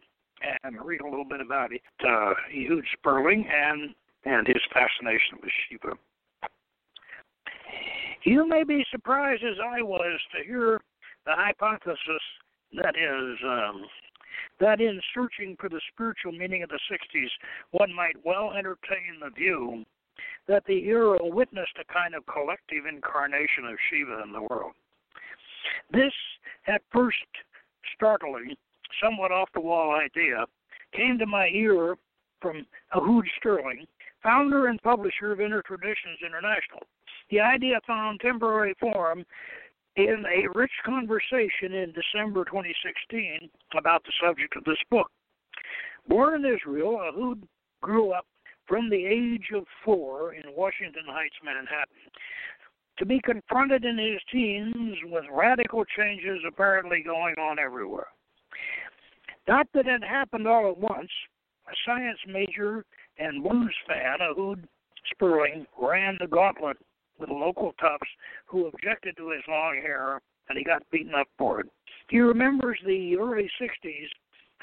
and 0.63 0.85
read 0.85 1.01
a 1.01 1.09
little 1.09 1.25
bit 1.25 1.41
about 1.41 1.71
it, 1.71 1.81
uh, 2.05 2.33
Ehud 2.53 2.83
Sperling 2.93 3.47
and, 3.51 3.93
and 4.25 4.47
his 4.47 4.61
fascination 4.73 5.39
with 5.41 5.51
Shiva. 5.69 5.95
You 8.23 8.47
may 8.47 8.63
be 8.63 8.83
surprised 8.91 9.43
as 9.43 9.57
I 9.63 9.81
was 9.81 10.19
to 10.35 10.43
hear 10.45 10.81
the 11.25 11.33
hypothesis 11.33 11.97
that 12.73 12.95
is 12.95 13.37
um, 13.45 13.85
that 14.59 14.81
in 14.81 14.99
searching 15.13 15.55
for 15.59 15.69
the 15.69 15.81
spiritual 15.93 16.31
meaning 16.31 16.63
of 16.63 16.69
the 16.69 16.79
60s, 16.91 17.29
one 17.71 17.93
might 17.93 18.15
well 18.25 18.51
entertain 18.51 19.19
the 19.21 19.29
view 19.29 19.85
that 20.47 20.65
the 20.65 20.86
era 20.86 21.17
witnessed 21.21 21.77
a 21.79 21.93
kind 21.93 22.15
of 22.15 22.25
collective 22.27 22.86
incarnation 22.86 23.65
of 23.65 23.77
Shiva 23.89 24.21
in 24.23 24.31
the 24.31 24.41
world. 24.41 24.73
This, 25.91 26.13
at 26.67 26.81
first 26.91 27.17
startling, 27.95 28.55
somewhat 29.01 29.31
off 29.31 29.49
the 29.53 29.62
wall 29.62 29.91
idea, 29.95 30.45
came 30.93 31.17
to 31.19 31.25
my 31.25 31.47
ear 31.47 31.95
from 32.41 32.65
Ehud 32.95 33.25
Sperling, 33.38 33.86
founder 34.21 34.67
and 34.67 34.81
publisher 34.81 35.31
of 35.31 35.41
Inner 35.41 35.62
Traditions 35.62 36.19
International. 36.25 36.81
The 37.31 37.39
idea 37.39 37.79
found 37.88 38.19
temporary 38.19 38.75
form 38.79 39.25
in 39.95 40.23
a 40.25 40.47
rich 40.58 40.71
conversation 40.86 41.73
in 41.73 41.93
December 41.93 42.45
2016 42.45 43.49
about 43.77 44.03
the 44.03 44.12
subject 44.23 44.55
of 44.55 44.63
this 44.65 44.77
book. 44.91 45.10
Born 46.08 46.45
in 46.45 46.53
Israel, 46.53 46.99
Ehud 47.01 47.47
grew 47.81 48.12
up 48.12 48.25
from 48.67 48.89
the 48.89 49.06
age 49.06 49.49
of 49.54 49.65
four 49.84 50.34
in 50.34 50.43
Washington 50.56 51.04
Heights, 51.08 51.36
Manhattan. 51.43 52.12
to 52.97 53.06
be 53.06 53.19
confronted 53.19 53.84
in 53.84 53.97
his 53.97 54.21
teens 54.32 54.95
with 55.06 55.25
radical 55.32 55.84
changes 55.97 56.39
apparently 56.47 57.04
going 57.04 57.36
on 57.36 57.60
everywhere. 57.60 58.08
Not 59.47 59.67
that 59.73 59.88
it 59.88 60.04
happened 60.04 60.47
all 60.47 60.71
at 60.71 60.78
once. 60.78 61.12
A 61.67 61.75
science 61.86 62.19
major 62.28 62.86
and 63.17 63.43
blues 63.43 63.75
fan, 63.88 64.17
Ehud 64.21 64.67
Sperling, 65.12 65.65
ran 65.82 66.17
the 66.19 66.28
gauntlet 66.28 66.78
with 67.19 67.30
local 67.30 67.73
toughs 67.80 68.10
who 68.45 68.67
objected 68.67 69.17
to 69.17 69.30
his 69.30 69.43
long 69.47 69.75
hair, 69.82 70.21
and 70.49 70.58
he 70.58 70.63
got 70.63 70.89
beaten 70.91 71.13
up 71.15 71.28
for 71.38 71.62
it. 71.62 71.67
He 72.10 72.19
remembers 72.19 72.80
the 72.86 73.17
early 73.17 73.49
60s 73.60 74.08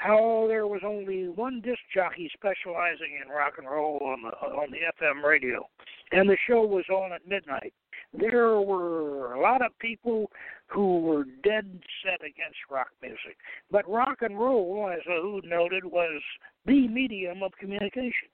how 0.03 0.45
there 0.49 0.67
was 0.67 0.81
only 0.85 1.29
one 1.29 1.61
disc 1.61 1.79
jockey 1.93 2.29
specializing 2.33 3.19
in 3.23 3.29
rock 3.29 3.53
and 3.57 3.67
roll 3.67 3.99
on 4.03 4.21
the 4.21 4.31
on 4.47 4.69
the 4.69 4.79
FM 5.01 5.23
radio, 5.23 5.65
and 6.11 6.29
the 6.29 6.37
show 6.45 6.63
was 6.65 6.83
on 6.89 7.13
at 7.13 7.25
midnight. 7.25 7.73
There 8.13 8.59
were 8.59 9.33
a 9.33 9.41
lot 9.41 9.65
of 9.65 9.71
people 9.79 10.29
who 10.67 10.99
were 10.99 11.23
dead 11.43 11.79
set 12.03 12.19
against 12.19 12.57
rock 12.69 12.89
music, 13.01 13.37
but 13.71 13.89
rock 13.89 14.17
and 14.21 14.37
roll, 14.37 14.91
as 14.93 14.99
Ehud 15.07 15.45
noted, 15.45 15.85
was 15.85 16.21
the 16.65 16.87
medium 16.89 17.41
of 17.41 17.53
communication. 17.57 18.27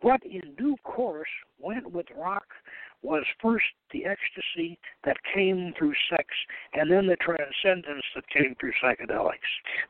What 0.00 0.22
in 0.24 0.54
due 0.56 0.76
course 0.84 1.28
went 1.58 1.92
with 1.92 2.06
rock 2.16 2.46
was 3.02 3.24
first 3.40 3.66
the 3.92 4.04
ecstasy 4.04 4.78
that 5.04 5.16
came 5.34 5.72
through 5.78 5.94
sex 6.10 6.26
and 6.74 6.90
then 6.90 7.06
the 7.06 7.16
transcendence 7.16 8.04
that 8.14 8.28
came 8.30 8.54
through 8.58 8.72
psychedelics. 8.82 9.38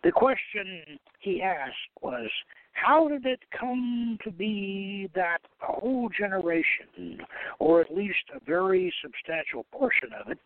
The 0.05 0.13
question 0.13 0.99
he 1.21 1.43
asked 1.43 1.75
was, 2.03 2.29
how 2.73 3.09
did 3.09 3.27
it 3.27 3.41
come 3.59 4.19
to 4.23 4.31
be 4.31 5.11
that 5.15 5.39
a 5.63 5.73
whole 5.73 6.09
generation, 6.17 7.19
or 7.59 7.81
at 7.81 7.95
least 7.95 8.19
a 8.35 8.45
very 8.45 8.93
substantial 9.03 9.65
portion 9.73 10.11
of 10.13 10.31
it, 10.31 10.39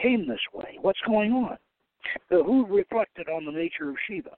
came 0.00 0.28
this 0.28 0.40
way? 0.52 0.78
What's 0.80 1.00
going 1.06 1.32
on? 1.32 1.56
Uh, 2.30 2.42
who 2.42 2.66
reflected 2.66 3.28
on 3.28 3.44
the 3.44 3.52
nature 3.52 3.88
of 3.88 3.96
Shiva? 4.06 4.36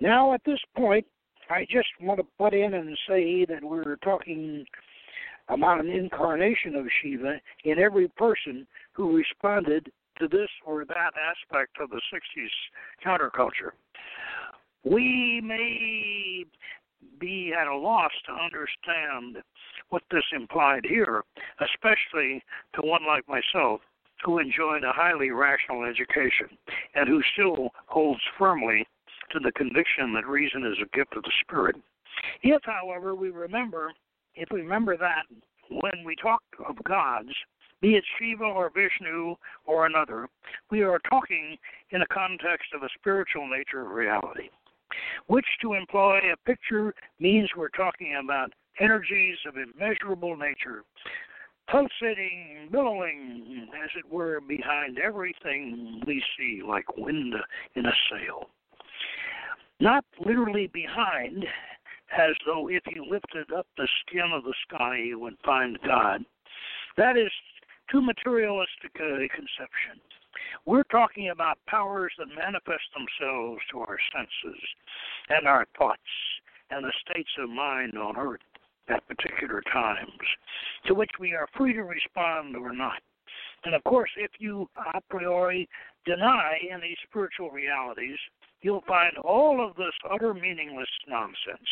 Now, 0.00 0.32
at 0.32 0.42
this 0.46 0.60
point, 0.76 1.04
I 1.50 1.66
just 1.70 1.88
want 2.00 2.20
to 2.20 2.26
butt 2.38 2.54
in 2.54 2.74
and 2.74 2.96
say 3.08 3.44
that 3.44 3.62
we're 3.62 3.96
talking 3.96 4.64
about 5.48 5.80
an 5.80 5.90
incarnation 5.90 6.74
of 6.74 6.86
Shiva 7.00 7.40
in 7.64 7.78
every 7.78 8.08
person 8.08 8.66
who 8.92 9.16
responded 9.16 9.90
to 10.18 10.28
this 10.28 10.48
or 10.64 10.84
that 10.84 11.12
aspect 11.16 11.78
of 11.80 11.90
the 11.90 12.00
60s 12.12 12.48
counterculture. 13.04 13.72
We 14.84 15.40
may 15.42 16.44
be 17.18 17.52
at 17.58 17.66
a 17.66 17.76
loss 17.76 18.10
to 18.26 18.32
understand 18.32 19.44
what 19.90 20.02
this 20.10 20.24
implied 20.34 20.84
here, 20.88 21.22
especially 21.60 22.42
to 22.74 22.82
one 22.82 23.06
like 23.06 23.24
myself 23.28 23.80
who 24.24 24.38
enjoyed 24.38 24.84
a 24.84 24.92
highly 24.92 25.30
rational 25.30 25.84
education 25.84 26.56
and 26.94 27.08
who 27.08 27.20
still 27.32 27.70
holds 27.86 28.20
firmly 28.38 28.86
to 29.32 29.40
the 29.40 29.52
conviction 29.52 30.12
that 30.14 30.26
reason 30.26 30.64
is 30.64 30.78
a 30.80 30.96
gift 30.96 31.16
of 31.16 31.22
the 31.22 31.32
Spirit. 31.40 31.76
If, 32.42 32.62
however, 32.64 33.14
we 33.14 33.30
remember 33.30 33.92
if 34.34 34.48
we 34.50 34.60
remember 34.60 34.96
that 34.96 35.24
when 35.70 36.04
we 36.04 36.14
talk 36.16 36.42
of 36.68 36.82
gods, 36.84 37.30
be 37.80 37.96
it 37.96 38.04
Shiva 38.18 38.44
or 38.44 38.70
Vishnu 38.70 39.34
or 39.66 39.86
another, 39.86 40.28
we 40.70 40.82
are 40.82 41.00
talking 41.10 41.56
in 41.90 42.02
a 42.02 42.06
context 42.06 42.68
of 42.74 42.82
a 42.82 42.88
spiritual 42.98 43.48
nature 43.48 43.82
of 43.82 43.90
reality, 43.90 44.48
which 45.26 45.46
to 45.60 45.74
employ 45.74 46.18
a 46.32 46.36
picture 46.46 46.94
means 47.18 47.50
we're 47.56 47.68
talking 47.70 48.20
about 48.22 48.52
energies 48.78 49.38
of 49.46 49.54
immeasurable 49.56 50.36
nature, 50.36 50.84
pulsating, 51.70 52.68
billowing, 52.70 53.68
as 53.82 53.90
it 53.96 54.10
were, 54.12 54.40
behind 54.40 54.98
everything 54.98 56.02
we 56.06 56.22
see, 56.38 56.62
like 56.66 56.96
wind 56.96 57.34
in 57.74 57.86
a 57.86 57.92
sail. 58.10 58.48
Not 59.80 60.04
literally 60.24 60.68
behind, 60.68 61.44
as 62.16 62.34
though 62.46 62.68
if 62.68 62.82
you 62.94 63.04
lifted 63.08 63.52
up 63.52 63.66
the 63.76 63.88
skin 64.00 64.30
of 64.34 64.44
the 64.44 64.54
sky, 64.68 64.98
you 64.98 65.18
would 65.18 65.36
find 65.44 65.78
God. 65.86 66.24
That 66.96 67.16
is 67.16 67.30
too 67.90 68.02
materialistic 68.02 68.94
a 68.96 69.28
conception. 69.28 70.00
We're 70.66 70.84
talking 70.84 71.30
about 71.30 71.58
powers 71.66 72.12
that 72.18 72.28
manifest 72.28 72.84
themselves 72.94 73.60
to 73.70 73.80
our 73.80 73.98
senses 74.14 74.60
and 75.28 75.46
our 75.46 75.66
thoughts 75.76 76.00
and 76.70 76.84
the 76.84 76.92
states 77.08 77.30
of 77.38 77.50
mind 77.50 77.96
on 77.98 78.16
earth 78.16 78.40
at 78.88 79.06
particular 79.08 79.62
times, 79.72 80.10
to 80.86 80.94
which 80.94 81.10
we 81.20 81.34
are 81.34 81.48
free 81.56 81.72
to 81.74 81.82
respond 81.82 82.56
or 82.56 82.72
not. 82.74 83.00
And 83.64 83.74
of 83.74 83.84
course, 83.84 84.10
if 84.16 84.30
you 84.38 84.68
a 84.94 85.00
priori 85.08 85.68
deny 86.04 86.58
any 86.70 86.96
spiritual 87.08 87.50
realities, 87.50 88.18
you'll 88.62 88.84
find 88.86 89.16
all 89.18 89.64
of 89.64 89.76
this 89.76 89.94
utter 90.10 90.34
meaningless 90.34 90.88
nonsense. 91.08 91.68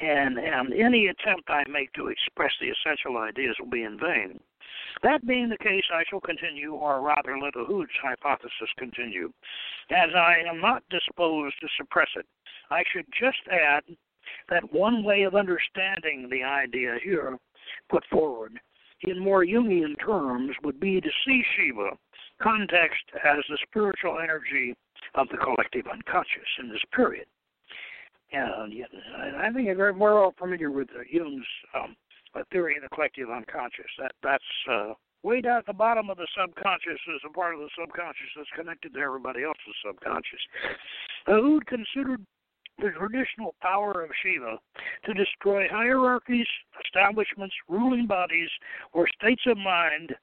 And, 0.00 0.38
and 0.38 0.72
any 0.72 1.08
attempt 1.08 1.48
I 1.48 1.62
make 1.68 1.92
to 1.92 2.08
express 2.08 2.52
the 2.60 2.68
essential 2.68 3.18
ideas 3.18 3.56
will 3.60 3.70
be 3.70 3.82
in 3.82 3.98
vain. 3.98 4.40
That 5.02 5.26
being 5.26 5.48
the 5.48 5.58
case, 5.58 5.84
I 5.92 6.04
shall 6.08 6.20
continue, 6.20 6.72
or 6.72 7.00
rather 7.00 7.38
let 7.38 7.54
Ehud's 7.54 7.90
hypothesis 8.02 8.70
continue, 8.78 9.32
as 9.90 10.10
I 10.16 10.36
am 10.48 10.60
not 10.60 10.82
disposed 10.88 11.56
to 11.60 11.68
suppress 11.76 12.08
it. 12.16 12.26
I 12.70 12.82
should 12.92 13.06
just 13.18 13.38
add 13.50 13.82
that 14.48 14.72
one 14.72 15.04
way 15.04 15.22
of 15.22 15.34
understanding 15.34 16.28
the 16.30 16.42
idea 16.42 16.96
here 17.02 17.38
put 17.90 18.04
forward 18.10 18.58
in 19.02 19.18
more 19.18 19.44
Jungian 19.44 19.94
terms 20.04 20.56
would 20.62 20.80
be 20.80 21.00
to 21.00 21.10
see 21.26 21.42
Shiva 21.56 21.90
context 22.40 23.04
as 23.24 23.38
the 23.48 23.58
spiritual 23.68 24.18
energy 24.18 24.74
of 25.14 25.28
the 25.28 25.38
collective 25.38 25.86
unconscious 25.90 26.48
in 26.60 26.68
this 26.68 26.82
period. 26.94 27.26
And 28.32 28.72
I 29.36 29.50
think 29.52 29.66
you're 29.66 29.76
very 29.76 29.92
well 29.92 30.34
familiar 30.38 30.70
with 30.70 30.88
Jung's 31.10 31.46
um, 31.74 31.96
theory 32.50 32.76
of 32.76 32.82
the 32.82 32.88
collective 32.94 33.30
unconscious. 33.30 33.90
That 33.98 34.12
that's 34.22 34.44
uh, 34.70 34.94
way 35.22 35.40
down 35.40 35.58
at 35.58 35.66
the 35.66 35.72
bottom 35.72 36.10
of 36.10 36.16
the 36.16 36.26
subconscious 36.36 37.00
is 37.14 37.22
a 37.24 37.32
part 37.32 37.54
of 37.54 37.60
the 37.60 37.70
subconscious 37.78 38.30
that's 38.36 38.48
connected 38.56 38.94
to 38.94 39.00
everybody 39.00 39.44
else's 39.44 39.76
subconscious. 39.86 40.40
Ehud 41.28 41.66
considered 41.66 42.24
the 42.78 42.90
traditional 42.90 43.54
power 43.60 44.02
of 44.02 44.10
Shiva 44.22 44.58
to 45.04 45.14
destroy 45.14 45.68
hierarchies, 45.70 46.46
establishments, 46.84 47.54
ruling 47.68 48.06
bodies, 48.06 48.50
or 48.92 49.06
states 49.20 49.42
of 49.46 49.56
mind 49.56 50.14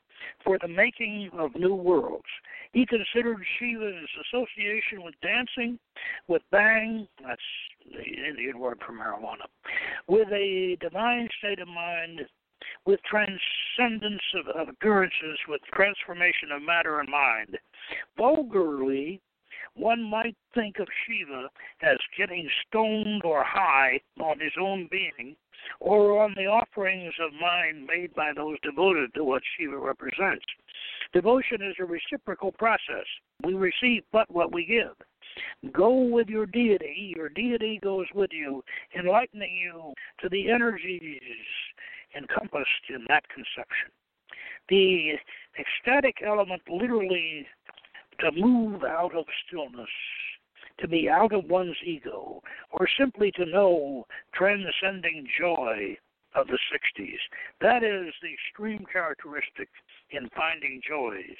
for 0.43 0.57
the 0.61 0.67
making 0.67 1.29
of 1.37 1.55
new 1.55 1.75
worlds. 1.75 2.25
He 2.73 2.85
considered 2.85 3.37
Shiva's 3.59 4.09
association 4.27 5.03
with 5.03 5.15
dancing, 5.21 5.79
with 6.27 6.41
bhang, 6.53 7.07
that's 7.25 7.41
the 7.91 8.29
Indian 8.29 8.59
word 8.59 8.79
for 8.85 8.93
marijuana, 8.93 9.45
with 10.07 10.27
a 10.31 10.77
divine 10.79 11.27
state 11.39 11.59
of 11.59 11.67
mind, 11.67 12.21
with 12.85 12.99
transcendence 13.03 14.21
of, 14.35 14.47
of 14.55 14.69
appearances, 14.69 15.37
with 15.47 15.61
transformation 15.73 16.51
of 16.53 16.61
matter 16.61 16.99
and 16.99 17.09
mind. 17.09 17.57
Vulgarly, 18.17 19.21
one 19.75 20.03
might 20.03 20.35
think 20.53 20.79
of 20.79 20.87
Shiva 21.05 21.49
as 21.81 21.97
getting 22.17 22.49
stoned 22.67 23.23
or 23.23 23.43
high 23.43 23.99
on 24.19 24.39
his 24.39 24.53
own 24.59 24.87
being, 24.91 25.35
or 25.79 26.23
on 26.23 26.33
the 26.35 26.45
offerings 26.45 27.13
of 27.19 27.31
mind 27.39 27.85
made 27.85 28.13
by 28.15 28.31
those 28.35 28.57
devoted 28.61 29.13
to 29.13 29.23
what 29.23 29.41
Shiva 29.57 29.77
represents. 29.77 30.45
Devotion 31.13 31.61
is 31.61 31.75
a 31.79 31.85
reciprocal 31.85 32.51
process. 32.53 33.05
We 33.43 33.53
receive 33.53 34.03
but 34.11 34.31
what 34.31 34.53
we 34.53 34.65
give. 34.65 34.95
Go 35.73 35.91
with 35.91 36.27
your 36.27 36.45
deity, 36.45 37.13
your 37.15 37.29
deity 37.29 37.79
goes 37.81 38.07
with 38.13 38.31
you, 38.33 38.63
enlightening 38.97 39.55
you 39.55 39.93
to 40.21 40.29
the 40.29 40.49
energies 40.49 41.21
encompassed 42.15 42.89
in 42.89 43.05
that 43.07 43.23
conception. 43.29 43.91
The 44.69 45.13
ecstatic 45.59 46.17
element 46.25 46.61
literally 46.69 47.45
to 48.19 48.31
move 48.33 48.83
out 48.83 49.15
of 49.15 49.25
stillness, 49.47 49.89
to 50.79 50.87
be 50.87 51.09
out 51.09 51.33
of 51.33 51.45
one's 51.45 51.75
ego, 51.85 52.40
or 52.73 52.87
simply 52.99 53.31
to 53.33 53.45
know 53.45 54.05
transcending 54.33 55.27
joy 55.39 55.97
of 56.35 56.47
the 56.47 56.59
60s. 56.71 57.19
That 57.59 57.83
is 57.83 58.13
the 58.21 58.33
extreme 58.33 58.85
characteristic 58.91 59.69
in 60.11 60.29
finding 60.35 60.81
joys. 60.87 61.37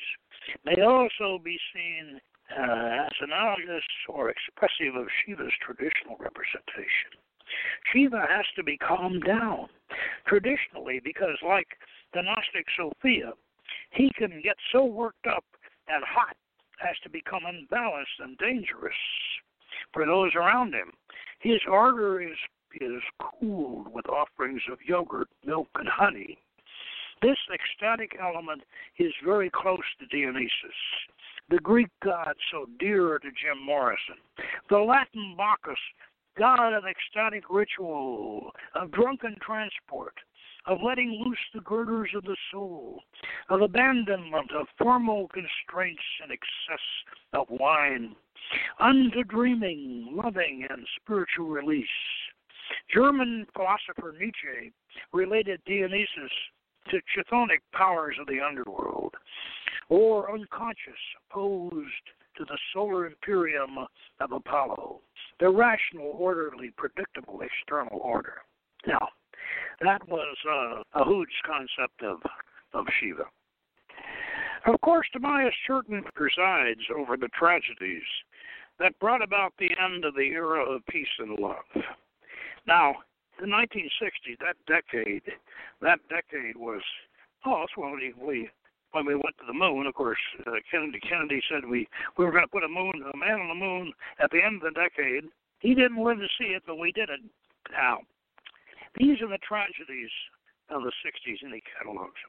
May 0.66 0.82
also 0.82 1.40
be 1.44 1.58
seen 1.74 2.20
uh, 2.52 3.06
as 3.06 3.14
analogous 3.22 3.84
or 4.10 4.30
expressive 4.30 4.96
of 4.96 5.08
Shiva's 5.24 5.54
traditional 5.66 6.18
representation. 6.20 7.16
Shiva 7.92 8.26
has 8.30 8.46
to 8.56 8.64
be 8.64 8.78
calmed 8.78 9.24
down 9.26 9.68
traditionally 10.28 11.02
because, 11.04 11.38
like 11.46 11.68
the 12.14 12.22
Gnostic 12.22 12.66
Sophia, 12.76 13.34
he 13.92 14.12
can 14.18 14.42
get 14.44 14.56
so 14.72 14.86
worked 14.86 15.28
up 15.28 15.46
and 15.88 16.04
hot 16.04 16.36
as 16.88 16.96
to 17.04 17.10
become 17.10 17.44
unbalanced 17.46 18.20
and 18.20 18.38
dangerous 18.38 18.96
for 19.94 20.06
those 20.06 20.32
around 20.36 20.74
him. 20.74 20.92
His 21.42 21.60
ardor 21.68 22.22
is 22.22 22.38
is 22.80 23.02
cooled 23.20 23.92
with 23.92 24.08
offerings 24.08 24.62
of 24.72 24.78
yogurt, 24.88 25.28
milk, 25.46 25.68
and 25.76 25.90
honey. 25.90 26.38
This 27.22 27.38
ecstatic 27.54 28.16
element 28.22 28.64
is 28.98 29.12
very 29.26 29.50
close 29.50 29.84
to 30.00 30.06
Dionysus, 30.06 30.52
the 31.50 31.60
Greek 31.60 31.90
god 32.04 32.36
so 32.52 32.68
dear 32.80 33.20
to 33.20 33.28
Jim 33.28 33.64
Morrison, 33.66 34.16
the 34.70 34.78
Latin 34.78 35.36
Bacchus, 35.36 35.80
god 36.38 36.74
of 36.74 36.84
ecstatic 36.86 37.44
ritual, 37.50 38.52
of 38.76 38.92
drunken 38.92 39.36
transport, 39.42 40.14
of 40.66 40.82
letting 40.84 41.22
loose 41.26 41.38
the 41.54 41.62
girders 41.62 42.12
of 42.16 42.24
the 42.24 42.38
soul, 42.52 43.02
of 43.50 43.62
abandonment 43.62 44.52
of 44.52 44.68
formal 44.78 45.28
constraints 45.28 46.04
and 46.22 46.32
excess 46.32 46.86
of 47.34 47.48
wine, 47.50 48.16
unto 48.80 49.24
dreaming, 49.24 50.14
loving, 50.16 50.66
and 50.70 50.86
spiritual 51.02 51.48
release. 51.48 51.86
German 52.94 53.46
philosopher 53.54 54.14
Nietzsche 54.20 54.72
related 55.14 55.62
Dionysus 55.66 56.32
to 56.90 57.00
chthonic 57.16 57.60
powers 57.74 58.16
of 58.20 58.28
the 58.28 58.40
underworld, 58.40 59.14
or 59.90 60.34
unconscious, 60.34 61.00
opposed 61.30 62.06
to 62.38 62.46
the 62.46 62.58
solar 62.74 63.06
imperium 63.08 63.78
of 64.20 64.32
Apollo, 64.32 65.02
the 65.40 65.50
rational, 65.50 66.16
orderly, 66.18 66.72
predictable 66.78 67.42
external 67.42 68.00
order. 68.00 68.36
Now, 68.88 69.10
that 69.82 70.08
was 70.08 70.36
uh, 70.50 71.02
a 71.02 71.06
huge 71.06 71.30
concept 71.46 72.04
of, 72.04 72.18
of 72.74 72.86
Shiva. 73.00 73.26
Of 74.66 74.80
course, 74.82 75.08
Tobias 75.12 75.54
Churton 75.66 76.04
presides 76.14 76.82
over 76.96 77.18
the 77.18 77.30
tragedies 77.30 78.04
that 78.82 79.00
brought 79.00 79.22
about 79.22 79.54
the 79.60 79.70
end 79.84 80.06
of 80.06 80.16
the 80.16 80.34
era 80.34 80.64
of 80.64 80.86
peace 80.88 81.08
and 81.20 81.38
love. 81.40 81.64
Now, 82.68 82.96
the 83.40 83.46
1960s, 83.46 84.38
that 84.40 84.58
decade, 84.68 85.24
that 85.82 86.00
decade 86.10 86.56
was, 86.56 86.82
oh, 87.46 87.62
that's 87.62 87.78
when 87.78 87.94
we, 87.94 88.14
we 88.20 88.50
when 88.92 89.06
we 89.06 89.16
went 89.16 89.38
to 89.40 89.48
the 89.48 89.54
moon. 89.54 89.88
Of 89.88 89.94
course, 89.94 90.20
uh, 90.46 90.52
Kennedy 90.70 91.00
Kennedy 91.00 91.42
said 91.50 91.68
we 91.70 91.88
we 92.18 92.26
were 92.26 92.32
going 92.32 92.44
to 92.44 92.52
put 92.52 92.64
a 92.64 92.68
moon, 92.68 92.92
a 93.14 93.18
man 93.18 93.40
on 93.40 93.48
the 93.48 93.66
moon 93.66 93.94
at 94.20 94.32
the 94.32 94.42
end 94.44 94.62
of 94.62 94.74
the 94.74 94.80
decade. 94.80 95.30
He 95.60 95.74
didn't 95.74 96.04
live 96.04 96.18
to 96.18 96.28
see 96.40 96.54
it, 96.54 96.64
but 96.66 96.78
we 96.78 96.92
did 96.92 97.10
it. 97.10 97.22
Now, 97.72 98.00
these 98.98 99.22
are 99.22 99.30
the 99.30 99.40
tragedies 99.48 100.10
of 100.70 100.84
the 100.84 100.92
60s 101.06 101.44
in 101.44 101.52
the 101.52 101.62
catalogs. 101.78 102.20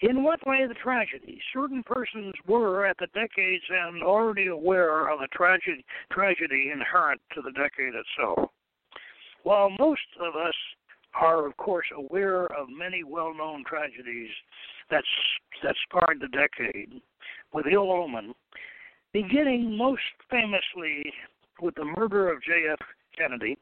In 0.00 0.22
what 0.22 0.46
way 0.46 0.64
the 0.66 0.74
tragedy? 0.74 1.40
Certain 1.52 1.82
persons 1.82 2.32
were 2.46 2.86
at 2.86 2.96
the 2.98 3.08
decade's 3.14 3.64
end 3.68 4.02
already 4.02 4.46
aware 4.46 5.08
of 5.08 5.18
the 5.18 5.26
tragedy, 5.32 5.84
tragedy 6.12 6.70
inherent 6.72 7.20
to 7.34 7.42
the 7.42 7.50
decade 7.50 7.94
itself. 7.94 8.50
While 9.42 9.70
most 9.70 10.06
of 10.20 10.36
us 10.36 10.54
are, 11.14 11.46
of 11.46 11.56
course, 11.56 11.86
aware 11.96 12.46
of 12.46 12.68
many 12.68 13.02
well 13.02 13.34
known 13.34 13.64
tragedies 13.64 14.30
that, 14.90 15.02
that 15.64 15.74
scarred 15.88 16.20
the 16.20 16.28
decade 16.28 17.00
with 17.52 17.66
ill 17.66 17.90
omen, 17.90 18.34
beginning 19.12 19.76
most 19.76 20.02
famously 20.30 21.12
with 21.60 21.74
the 21.74 21.84
murder 21.96 22.30
of 22.30 22.42
J.F. 22.42 22.78
Kennedy, 23.16 23.58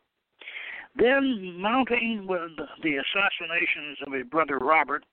then 0.96 1.56
mounting 1.58 2.26
with 2.28 2.50
the 2.82 2.96
assassinations 2.96 3.98
of 4.06 4.12
his 4.12 4.26
brother 4.26 4.58
Robert 4.58 5.04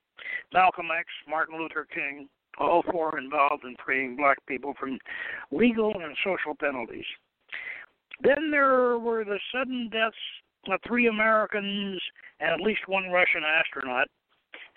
Malcolm 0.52 0.88
X, 0.96 1.08
Martin 1.28 1.58
Luther 1.58 1.86
King, 1.92 2.28
all 2.58 2.82
four 2.90 3.18
involved 3.18 3.64
in 3.64 3.76
freeing 3.84 4.16
black 4.16 4.38
people 4.46 4.74
from 4.78 4.98
legal 5.50 5.92
and 5.94 6.16
social 6.24 6.54
penalties. 6.54 7.06
Then 8.22 8.50
there 8.50 8.98
were 8.98 9.24
the 9.24 9.40
sudden 9.52 9.88
deaths 9.90 10.16
of 10.70 10.80
three 10.86 11.08
Americans 11.08 12.00
and 12.40 12.50
at 12.50 12.60
least 12.60 12.86
one 12.86 13.10
Russian 13.10 13.42
astronaut, 13.44 14.08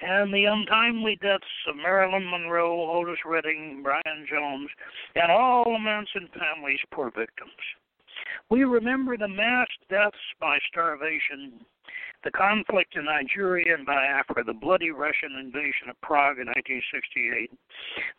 and 0.02 0.34
the 0.34 0.46
untimely 0.46 1.18
deaths 1.22 1.44
of 1.68 1.76
Marilyn 1.76 2.30
Monroe, 2.30 2.92
Otis 2.92 3.20
Redding, 3.26 3.82
Brian 3.84 4.28
Jones, 4.30 4.70
and 5.16 5.32
all 5.32 5.64
the 5.66 5.80
Manson 5.80 6.30
family's 6.38 6.80
poor 6.92 7.12
victims. 7.16 7.52
We 8.50 8.64
remember 8.64 9.18
the 9.18 9.28
mass 9.28 9.68
deaths 9.90 10.18
by 10.40 10.58
starvation 10.72 11.60
the 12.24 12.32
conflict 12.32 12.96
in 12.96 13.06
Nigeria 13.06 13.76
and 13.76 13.86
Biafra, 13.86 14.44
the 14.44 14.54
bloody 14.54 14.92
Russian 14.92 15.38
invasion 15.40 15.90
of 15.90 16.02
Prague 16.02 16.40
in 16.40 16.48
1968, 16.48 17.52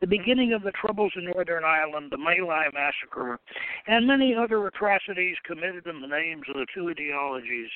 the 0.00 0.06
beginning 0.06 0.52
of 0.52 0.62
the 0.62 0.72
troubles 0.72 1.12
in 1.16 1.24
Northern 1.24 1.64
Ireland, 1.64 2.10
the 2.10 2.16
My 2.16 2.36
Lai 2.36 2.68
massacre, 2.72 3.38
and 3.86 4.06
many 4.06 4.34
other 4.34 4.66
atrocities 4.66 5.36
committed 5.44 5.86
in 5.86 6.00
the 6.00 6.06
names 6.06 6.44
of 6.48 6.54
the 6.54 6.66
two 6.74 6.88
ideologies 6.88 7.70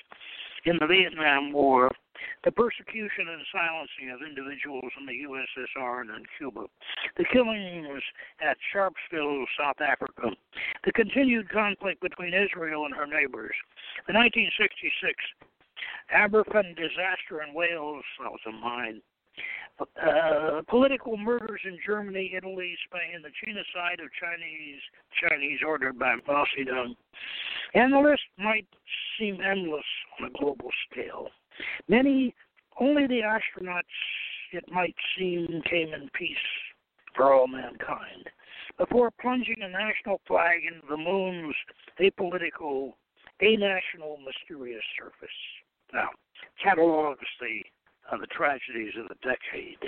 in 0.65 0.79
the 0.79 0.87
Vietnam 0.87 1.53
War, 1.53 1.91
the 2.45 2.53
persecution 2.53 3.27
and 3.29 3.43
silencing 3.51 4.11
of 4.11 4.23
individuals 4.27 4.93
in 4.99 5.07
the 5.07 5.27
USSR 5.27 6.03
and 6.03 6.11
in 6.11 6.25
Cuba, 6.39 6.67
the 7.17 7.25
killings 7.33 8.03
at 8.41 8.57
Sharpeville, 8.75 9.45
South 9.59 9.81
Africa, 9.81 10.31
the 10.85 10.93
continued 10.93 11.49
conflict 11.51 12.01
between 12.01 12.35
Israel 12.35 12.85
and 12.87 12.95
her 12.95 13.07
neighbors, 13.07 13.55
the 14.07 14.15
1966 14.15 15.15
Aberfan 16.15 16.77
disaster 16.77 17.43
in 17.43 17.55
Wales, 17.55 18.05
that 18.21 18.31
was 18.31 18.41
a 18.47 18.53
mine. 18.53 19.03
Uh, 19.81 20.61
political 20.69 21.17
murders 21.17 21.61
in 21.65 21.79
Germany, 21.85 22.35
Italy, 22.37 22.77
Spain, 22.87 23.23
the 23.23 23.31
genocide 23.45 24.01
of 24.01 24.11
Chinese 24.21 24.81
Chinese 25.21 25.59
ordered 25.67 25.99
by 25.99 26.15
Mao 26.27 26.45
Zedong, 26.57 26.95
and 27.75 27.93
the 27.93 27.99
list 27.99 28.23
might 28.39 28.67
seem 29.19 29.41
endless 29.41 29.85
on 30.21 30.29
a 30.29 30.39
global 30.39 30.71
scale. 30.91 31.29
Many, 31.89 32.35
only 32.79 33.07
the 33.07 33.23
astronauts, 33.23 33.83
it 34.53 34.65
might 34.71 34.95
seem, 35.19 35.63
came 35.69 35.95
in 35.95 36.11
peace 36.15 36.37
for 37.17 37.33
all 37.33 37.49
mankind. 37.49 38.29
Before 38.79 39.11
plunging 39.11 39.63
a 39.63 39.69
national 39.69 40.21
flag 40.27 40.61
into 40.67 40.87
the 40.89 40.97
moon's 40.97 41.55
apolitical, 41.99 42.93
anational, 43.43 44.17
mysterious 44.25 44.85
surface. 44.99 45.37
Now 45.93 46.11
catalogs 46.63 47.27
the 47.41 47.63
uh, 48.11 48.17
the 48.17 48.27
tragedies 48.27 48.93
of 48.99 49.09
the 49.09 49.17
decade. 49.23 49.79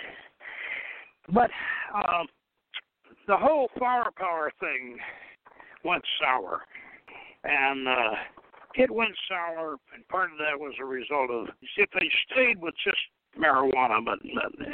But 1.32 1.50
um, 1.94 2.26
the 3.26 3.36
whole 3.36 3.68
flower 3.78 4.10
power 4.16 4.52
thing 4.60 4.98
went 5.84 6.02
sour, 6.20 6.62
and 7.44 7.88
uh, 7.88 8.14
it 8.74 8.90
went 8.90 9.14
sour, 9.28 9.76
and 9.94 10.06
part 10.08 10.32
of 10.32 10.38
that 10.38 10.58
was 10.58 10.74
a 10.80 10.84
result 10.84 11.30
of 11.30 11.48
if 11.76 11.90
they 11.92 12.10
stayed 12.30 12.60
with 12.60 12.74
just 12.84 12.98
marijuana, 13.38 14.04
but, 14.04 14.18
but 14.34 14.66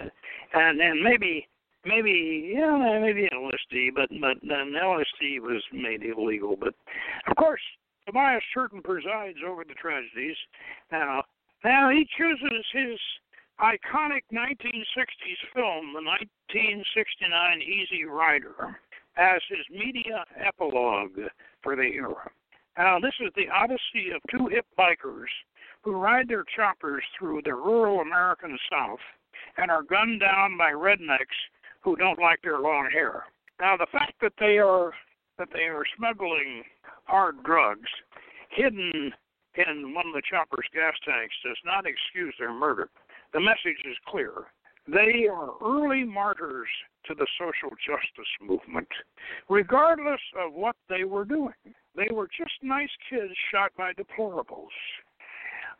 and 0.54 0.78
then 0.78 1.02
maybe 1.02 1.46
maybe 1.84 2.52
yeah 2.54 2.98
maybe 3.00 3.28
LSD, 3.32 3.90
but 3.94 4.08
but 4.20 4.36
then 4.42 4.74
LSD 4.82 5.40
was 5.40 5.62
made 5.72 6.02
illegal. 6.02 6.56
But 6.58 6.74
of 7.28 7.36
course, 7.36 7.62
Tobias 8.06 8.42
Churton 8.52 8.82
presides 8.82 9.38
over 9.46 9.64
the 9.64 9.74
tragedies. 9.74 10.36
Now, 10.90 11.22
now 11.64 11.90
he 11.90 12.06
chooses 12.16 12.66
his 12.72 12.98
iconic 13.60 14.24
1960s 14.32 15.40
film, 15.54 15.92
the 15.92 16.00
1969 16.00 17.62
Easy 17.62 18.04
Rider, 18.04 18.80
as 19.16 19.40
his 19.48 19.64
media 19.70 20.24
epilogue 20.36 21.18
for 21.62 21.76
the 21.76 21.82
era. 21.82 22.30
Now, 22.78 22.98
this 22.98 23.14
is 23.20 23.30
the 23.36 23.48
odyssey 23.52 24.10
of 24.14 24.22
two 24.30 24.46
hip 24.46 24.64
bikers 24.78 25.28
who 25.82 25.92
ride 25.92 26.28
their 26.28 26.44
choppers 26.56 27.04
through 27.18 27.42
the 27.44 27.54
rural 27.54 28.00
American 28.00 28.58
South 28.70 29.00
and 29.58 29.70
are 29.70 29.82
gunned 29.82 30.20
down 30.20 30.56
by 30.56 30.72
rednecks 30.72 31.36
who 31.82 31.96
don't 31.96 32.18
like 32.18 32.40
their 32.42 32.60
long 32.60 32.88
hair. 32.90 33.24
Now, 33.60 33.76
the 33.76 33.86
fact 33.92 34.14
that 34.22 34.32
they 34.38 34.58
are 34.58 34.92
that 35.38 35.48
they 35.52 35.68
are 35.68 35.84
smuggling 35.96 36.62
hard 37.04 37.42
drugs 37.44 37.88
hidden 38.50 39.12
in 39.54 39.94
one 39.94 40.06
of 40.06 40.12
the 40.12 40.22
chopper's 40.28 40.68
gas 40.72 40.94
tanks 41.04 41.34
does 41.42 41.56
not 41.64 41.86
excuse 41.86 42.34
their 42.38 42.52
murder. 42.52 42.90
The 43.32 43.40
message 43.40 43.80
is 43.84 43.96
clear. 44.06 44.32
They 44.86 45.26
are 45.30 45.50
early 45.62 46.04
martyrs 46.04 46.68
to 47.06 47.14
the 47.14 47.26
social 47.38 47.70
justice 47.86 48.30
movement, 48.40 48.88
regardless 49.48 50.20
of 50.36 50.52
what 50.52 50.76
they 50.88 51.04
were 51.04 51.24
doing. 51.24 51.54
They 51.94 52.08
were 52.10 52.26
just 52.26 52.52
nice 52.62 52.90
kids 53.08 53.32
shot 53.52 53.72
by 53.76 53.92
deplorables. 53.92 54.74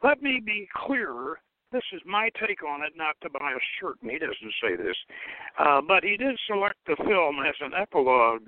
Let 0.03 0.23
me 0.23 0.41
be 0.45 0.69
clear 0.75 1.41
this 1.73 1.83
is 1.93 2.01
my 2.05 2.31
take 2.41 2.65
on 2.65 2.83
it, 2.83 2.93
not 2.97 3.17
Tobias 3.23 3.63
Churton. 3.79 4.11
He 4.11 4.19
doesn't 4.19 4.55
say 4.63 4.77
this. 4.77 4.97
Uh, 5.59 5.81
but 5.81 6.03
he 6.03 6.17
did 6.17 6.37
select 6.47 6.77
the 6.87 6.97
film 6.97 7.37
as 7.47 7.55
an 7.61 7.73
epilogue 7.81 8.47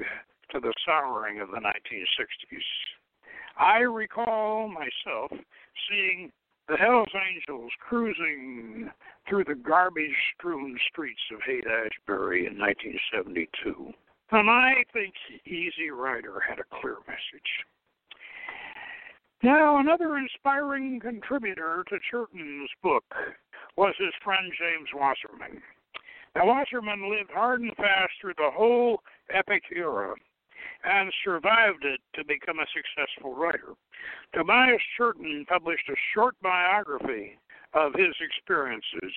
to 0.51 0.61
the 0.61 0.73
souring 0.85 1.41
of 1.41 1.49
the 1.51 1.59
1960s. 1.59 2.67
I 3.57 3.79
recall 3.81 4.69
myself 4.69 5.31
seeing 5.89 6.33
the 6.69 6.77
Hells 6.77 7.09
Angels 7.15 7.71
cruising 7.81 8.91
through 9.29 9.45
the 9.45 9.55
garbage 9.55 10.17
strewn 10.35 10.79
streets 10.91 11.21
of 11.33 11.41
Haight 11.45 11.67
Ashbury 11.67 12.47
in 12.47 12.59
1972. 12.59 13.93
And 14.31 14.41
um, 14.41 14.49
I 14.49 14.85
think 14.93 15.13
Easy 15.45 15.91
Rider 15.91 16.41
had 16.41 16.59
a 16.59 16.81
clear 16.81 16.97
message. 17.07 17.51
Now, 19.43 19.79
another 19.79 20.17
inspiring 20.17 21.01
contributor 21.01 21.85
to 21.89 21.99
Churton's 22.11 22.71
book 22.83 23.05
was 23.77 23.95
his 23.99 24.15
friend 24.23 24.53
James 24.59 24.89
Wasserman. 24.95 25.61
Now, 26.35 26.47
Wasserman 26.47 27.11
lived 27.11 27.31
hard 27.35 27.61
and 27.61 27.75
fast 27.77 28.13
through 28.21 28.35
the 28.39 28.51
whole 28.55 29.03
epic 29.35 29.65
era 29.75 30.15
and 30.85 31.13
survived 31.25 31.85
it 31.85 32.01
to 32.15 32.25
become 32.25 32.59
a 32.59 32.67
successful 32.75 33.35
writer. 33.35 33.75
Tobias 34.35 34.83
Churton 34.97 35.45
published 35.49 35.89
a 35.89 36.05
short 36.15 36.35
biography 36.43 37.39
of 37.75 37.95
his 37.95 38.15
experiences 38.21 39.13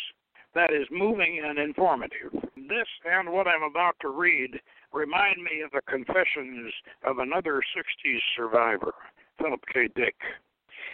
that 0.53 0.71
is 0.71 0.87
moving 0.89 1.41
and 1.45 1.59
informative. 1.59 2.31
This 2.55 2.87
and 3.03 3.31
what 3.31 3.47
I'm 3.47 3.63
about 3.63 3.95
to 4.01 4.09
read 4.09 4.59
remind 4.93 5.37
me 5.43 5.61
of 5.61 5.71
the 5.71 5.81
confessions 5.89 6.71
of 7.03 7.19
another 7.19 7.61
60s 7.75 8.19
survivor, 8.35 8.93
Philip 9.37 9.61
K. 9.73 9.89
Dick. 9.95 10.15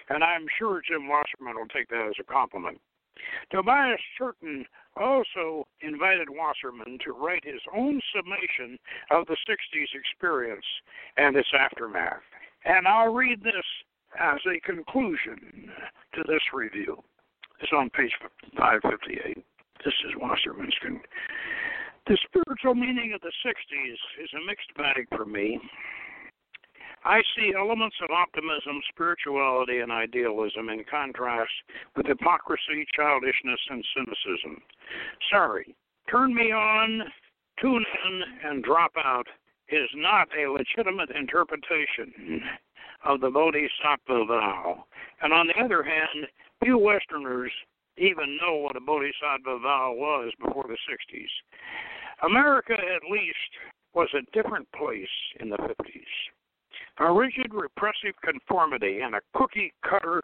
And 0.09 0.23
I'm 0.23 0.47
sure 0.57 0.81
Jim 0.81 1.07
Wasserman 1.07 1.55
will 1.55 1.67
take 1.67 1.89
that 1.89 2.07
as 2.09 2.15
a 2.19 2.23
compliment. 2.23 2.79
Tobias 3.51 3.99
Churton 4.17 4.65
also 4.97 5.67
invited 5.81 6.27
Wasserman 6.29 6.97
to 7.05 7.13
write 7.13 7.43
his 7.45 7.61
own 7.75 8.01
summation 8.13 8.77
of 9.09 9.27
the 9.27 9.37
60s 9.47 9.87
experience 9.95 10.65
and 11.17 11.35
its 11.35 11.49
aftermath. 11.57 12.21
And 12.65 12.87
I'll 12.87 13.13
read 13.13 13.43
this 13.43 13.65
as 14.19 14.39
a 14.45 14.59
conclusion 14.59 15.71
to 16.13 16.23
this 16.27 16.41
review. 16.53 17.01
It's 17.61 17.71
on 17.73 17.89
page 17.91 18.11
558. 18.57 19.43
This 19.85 19.93
is 20.05 20.13
Wasserman's. 20.17 20.75
Con- 20.81 21.01
the 22.07 22.17
spiritual 22.25 22.75
meaning 22.75 23.13
of 23.13 23.21
the 23.21 23.31
60s 23.45 24.23
is 24.23 24.29
a 24.33 24.45
mixed 24.45 24.73
bag 24.75 25.07
for 25.15 25.25
me. 25.25 25.59
I 27.03 27.21
see 27.35 27.53
elements 27.57 27.95
of 28.03 28.11
optimism, 28.11 28.81
spirituality, 28.89 29.79
and 29.79 29.91
idealism 29.91 30.69
in 30.69 30.83
contrast 30.89 31.51
with 31.95 32.05
hypocrisy, 32.05 32.85
childishness, 32.95 33.59
and 33.69 33.83
cynicism. 33.95 34.61
Sorry, 35.31 35.75
turn 36.09 36.33
me 36.33 36.51
on, 36.51 37.01
tune 37.59 37.85
in, 38.05 38.21
and 38.43 38.63
drop 38.63 38.91
out 38.97 39.27
is 39.69 39.89
not 39.95 40.27
a 40.37 40.51
legitimate 40.51 41.09
interpretation 41.15 42.41
of 43.05 43.21
the 43.21 43.29
Bodhisattva 43.29 44.25
vow. 44.25 44.85
And 45.21 45.33
on 45.33 45.47
the 45.47 45.63
other 45.63 45.81
hand, 45.81 46.27
few 46.63 46.77
Westerners 46.77 47.51
even 47.97 48.37
know 48.41 48.57
what 48.57 48.75
a 48.75 48.81
Bodhisattva 48.81 49.59
vow 49.59 49.93
was 49.95 50.31
before 50.43 50.65
the 50.67 50.77
60s. 50.89 51.27
America, 52.23 52.73
at 52.73 53.09
least, 53.09 53.35
was 53.93 54.09
a 54.13 54.31
different 54.31 54.67
place 54.73 55.07
in 55.39 55.49
the 55.49 55.57
50s. 55.57 56.03
A 57.01 57.11
rigid 57.11 57.51
repressive 57.51 58.13
conformity 58.23 58.99
and 58.99 59.15
a 59.15 59.21
cookie 59.33 59.73
cutter 59.81 60.21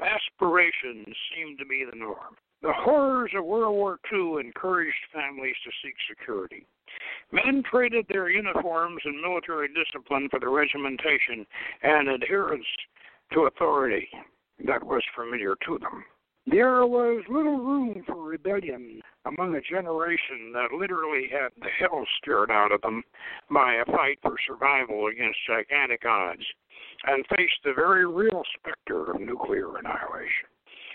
aspiration 0.00 1.04
seemed 1.34 1.58
to 1.58 1.64
be 1.64 1.84
the 1.84 1.96
norm. 1.96 2.36
The 2.62 2.72
horrors 2.72 3.32
of 3.34 3.44
World 3.44 3.74
War 3.74 3.98
II 4.12 4.38
encouraged 4.38 4.94
families 5.12 5.56
to 5.64 5.70
seek 5.82 5.94
security. 6.08 6.66
Men 7.32 7.64
traded 7.68 8.06
their 8.08 8.30
uniforms 8.30 9.02
and 9.04 9.20
military 9.20 9.68
discipline 9.74 10.28
for 10.30 10.38
the 10.38 10.48
regimentation 10.48 11.44
and 11.82 12.08
adherence 12.08 12.66
to 13.32 13.46
authority 13.46 14.08
that 14.66 14.84
was 14.84 15.02
familiar 15.16 15.56
to 15.66 15.78
them. 15.80 16.04
There 16.46 16.86
was 16.86 17.22
little 17.28 17.58
room 17.58 18.02
for 18.06 18.22
rebellion 18.22 19.02
among 19.26 19.54
a 19.54 19.60
generation 19.60 20.52
that 20.54 20.72
literally 20.72 21.28
had 21.30 21.50
the 21.60 21.68
hell 21.68 22.06
scared 22.20 22.50
out 22.50 22.72
of 22.72 22.80
them 22.80 23.02
by 23.50 23.74
a 23.74 23.84
fight 23.84 24.18
for 24.22 24.36
survival 24.46 25.08
against 25.08 25.38
gigantic 25.46 26.04
odds 26.06 26.44
and 27.06 27.26
faced 27.36 27.60
the 27.64 27.74
very 27.74 28.06
real 28.06 28.42
specter 28.58 29.10
of 29.10 29.20
nuclear 29.20 29.76
annihilation. 29.76 30.48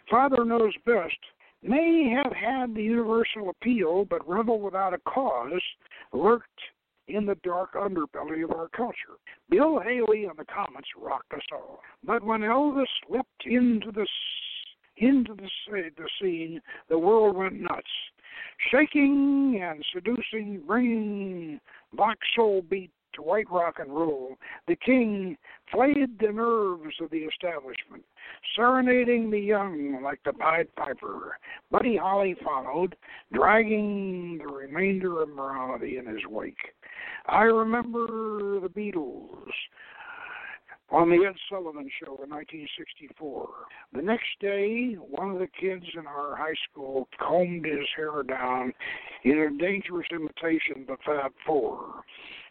Father 0.10 0.44
Knows 0.46 0.74
Best 0.86 1.18
may 1.62 2.10
have 2.10 2.34
had 2.34 2.76
the 2.76 2.84
universal 2.84 3.50
appeal, 3.50 4.06
but 4.06 4.28
Rebel 4.28 4.60
Without 4.60 4.94
a 4.94 5.00
Cause 5.00 5.62
lurked 6.12 6.60
in 7.08 7.26
the 7.26 7.38
dark 7.44 7.74
underbelly 7.74 8.44
of 8.44 8.52
our 8.52 8.70
culture. 8.70 9.18
Bill 9.50 9.80
Haley 9.80 10.26
and 10.26 10.38
the 10.38 10.46
Comets 10.46 10.90
rocked 10.98 11.34
us 11.34 11.46
all. 11.52 11.82
But 12.04 12.24
when 12.24 12.42
Elvis 12.42 12.86
slipped 13.08 13.46
into 13.46 13.92
the 13.92 14.08
into 14.98 15.36
the, 15.36 15.50
the 15.68 16.10
scene, 16.22 16.62
the 16.90 16.98
world 16.98 17.36
went 17.36 17.60
nuts, 17.60 17.84
shaking 18.72 19.62
and 19.64 19.84
seducing, 19.94 20.62
bringing 20.66 21.60
black 21.94 22.18
soul 22.36 22.64
beat 22.70 22.92
to 23.16 23.22
white 23.22 23.50
rock 23.50 23.76
and 23.80 23.94
roll. 23.94 24.36
The 24.68 24.76
king 24.76 25.38
flayed 25.72 26.20
the 26.20 26.32
nerves 26.32 26.96
of 27.02 27.10
the 27.12 27.20
establishment, 27.20 28.04
serenading 28.56 29.32
the 29.32 29.40
young 29.40 30.02
like 30.04 30.20
the 30.26 30.34
Pied 30.34 30.74
Piper. 30.76 31.38
Buddy 31.72 31.98
Holly 31.98 32.36
followed, 32.44 32.96
dragging 33.34 34.38
the 34.38 34.48
remainder 34.48 35.22
of 35.22 35.30
morality 35.30 35.98
in 35.98 36.06
his 36.06 36.26
wake. 36.28 36.74
I 37.28 37.44
remember 37.44 38.60
the 38.60 38.70
Beatles 38.70 39.50
on 40.92 41.10
the 41.10 41.26
Ed 41.28 41.36
Sullivan 41.50 41.90
Show 42.00 42.20
in 42.24 42.30
1964. 42.30 43.50
The 43.94 44.02
next 44.02 44.28
day, 44.40 44.94
one 44.94 45.32
of 45.32 45.40
the 45.40 45.48
kids 45.60 45.86
in 45.98 46.06
our 46.06 46.36
high 46.36 46.54
school 46.70 47.08
combed 47.20 47.66
his 47.66 47.88
hair 47.96 48.24
down 48.24 48.74
in 49.24 49.40
a 49.40 49.58
dangerous 49.58 50.08
imitation 50.12 50.82
of 50.82 50.88
the 50.88 50.98
Fab 51.06 51.32
Four. 51.46 52.04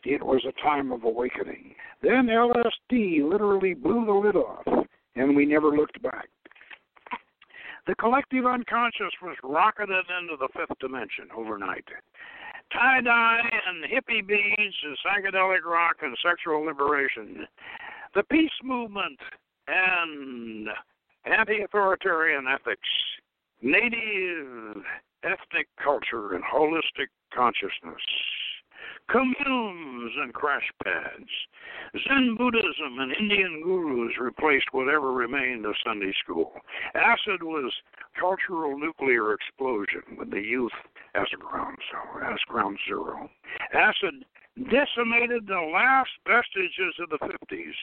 It 0.04 0.22
was 0.22 0.44
a 0.46 0.62
time 0.62 0.92
of 0.92 1.04
awakening. 1.04 1.74
Then 2.02 2.26
LSD 2.26 3.28
literally 3.28 3.74
blew 3.74 4.04
the 4.04 4.12
lid 4.12 4.36
off, 4.36 4.86
and 5.16 5.36
we 5.36 5.46
never 5.46 5.70
looked 5.70 6.02
back. 6.02 6.28
The 7.86 7.94
collective 7.94 8.46
unconscious 8.46 9.12
was 9.22 9.36
rocketed 9.42 10.04
into 10.20 10.36
the 10.38 10.48
fifth 10.54 10.78
dimension 10.80 11.28
overnight 11.36 11.84
tie 12.72 13.00
dye 13.00 13.40
and 13.68 13.84
hippie 13.84 14.26
beads 14.26 14.76
and 14.84 14.96
psychedelic 15.04 15.64
rock 15.64 15.96
and 16.02 16.16
sexual 16.24 16.64
liberation 16.64 17.46
the 18.14 18.22
peace 18.24 18.50
movement 18.62 19.18
and 19.66 20.68
anti 21.24 21.62
authoritarian 21.62 22.44
ethics, 22.46 22.88
native 23.62 24.82
ethnic 25.24 25.68
culture 25.82 26.34
and 26.34 26.44
holistic 26.44 27.08
consciousness, 27.34 28.02
communes 29.10 30.12
and 30.22 30.32
crash 30.32 30.70
pads, 30.84 31.30
Zen 32.06 32.36
Buddhism 32.38 32.98
and 32.98 33.12
Indian 33.18 33.62
gurus 33.64 34.12
replaced 34.20 34.66
whatever 34.72 35.12
remained 35.12 35.66
of 35.66 35.74
Sunday 35.84 36.12
school. 36.22 36.52
Acid 36.94 37.42
was 37.42 37.72
cultural 38.18 38.78
nuclear 38.78 39.34
explosion 39.34 40.16
with 40.18 40.30
the 40.30 40.40
youth 40.40 40.72
as 41.14 41.26
ground 41.38 41.78
zero, 41.90 42.32
as 42.32 42.38
ground 42.46 42.78
zero. 42.86 43.28
Acid 43.72 44.24
decimated 44.70 45.46
the 45.46 45.70
last 45.72 46.10
vestiges 46.26 46.94
of 47.00 47.10
the 47.10 47.18
50s 47.18 47.74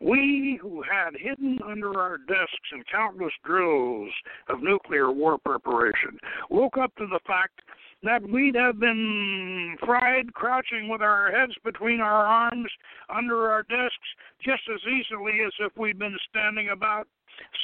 we 0.00 0.58
who 0.60 0.82
had 0.82 1.14
hidden 1.18 1.58
under 1.66 1.98
our 2.00 2.16
desks 2.18 2.72
in 2.72 2.82
countless 2.90 3.32
drills 3.44 4.10
of 4.48 4.62
nuclear 4.62 5.12
war 5.12 5.38
preparation 5.38 6.18
woke 6.48 6.78
up 6.78 6.94
to 6.96 7.06
the 7.06 7.20
fact 7.26 7.60
that 8.02 8.22
we'd 8.22 8.54
have 8.54 8.80
been 8.80 9.76
fried 9.84 10.32
crouching 10.32 10.88
with 10.88 11.02
our 11.02 11.30
heads 11.30 11.52
between 11.64 12.00
our 12.00 12.24
arms 12.24 12.70
under 13.14 13.50
our 13.50 13.62
desks 13.64 14.08
just 14.42 14.62
as 14.72 14.80
easily 14.86 15.40
as 15.46 15.52
if 15.60 15.76
we'd 15.76 15.98
been 15.98 16.16
standing 16.30 16.70
about 16.70 17.06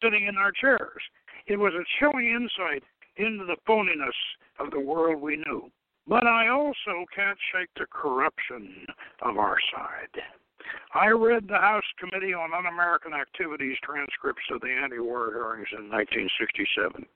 sitting 0.02 0.26
in 0.26 0.36
our 0.36 0.52
chairs. 0.52 1.02
It 1.46 1.56
was 1.56 1.72
a 1.72 1.84
chilling 1.98 2.26
insight 2.26 2.82
into 3.16 3.46
the 3.46 3.56
phoniness 3.66 4.12
of 4.58 4.70
the 4.70 4.80
world 4.80 5.22
we 5.22 5.36
knew. 5.36 5.70
But 6.06 6.26
I 6.26 6.48
also 6.48 7.04
can't 7.14 7.38
shake 7.52 7.70
the 7.76 7.86
corruption 7.90 8.86
of 9.22 9.38
our 9.38 9.56
side. 9.74 10.22
I 10.94 11.08
read 11.08 11.48
the 11.48 11.58
House 11.58 11.84
Committee 11.98 12.34
on 12.34 12.54
Un 12.54 12.66
American 12.66 13.12
Activities 13.12 13.76
transcripts 13.82 14.44
of 14.50 14.60
the 14.60 14.70
anti 14.70 14.98
war 14.98 15.30
hearings 15.32 15.68
in 15.72 15.90
1967. 15.90 17.06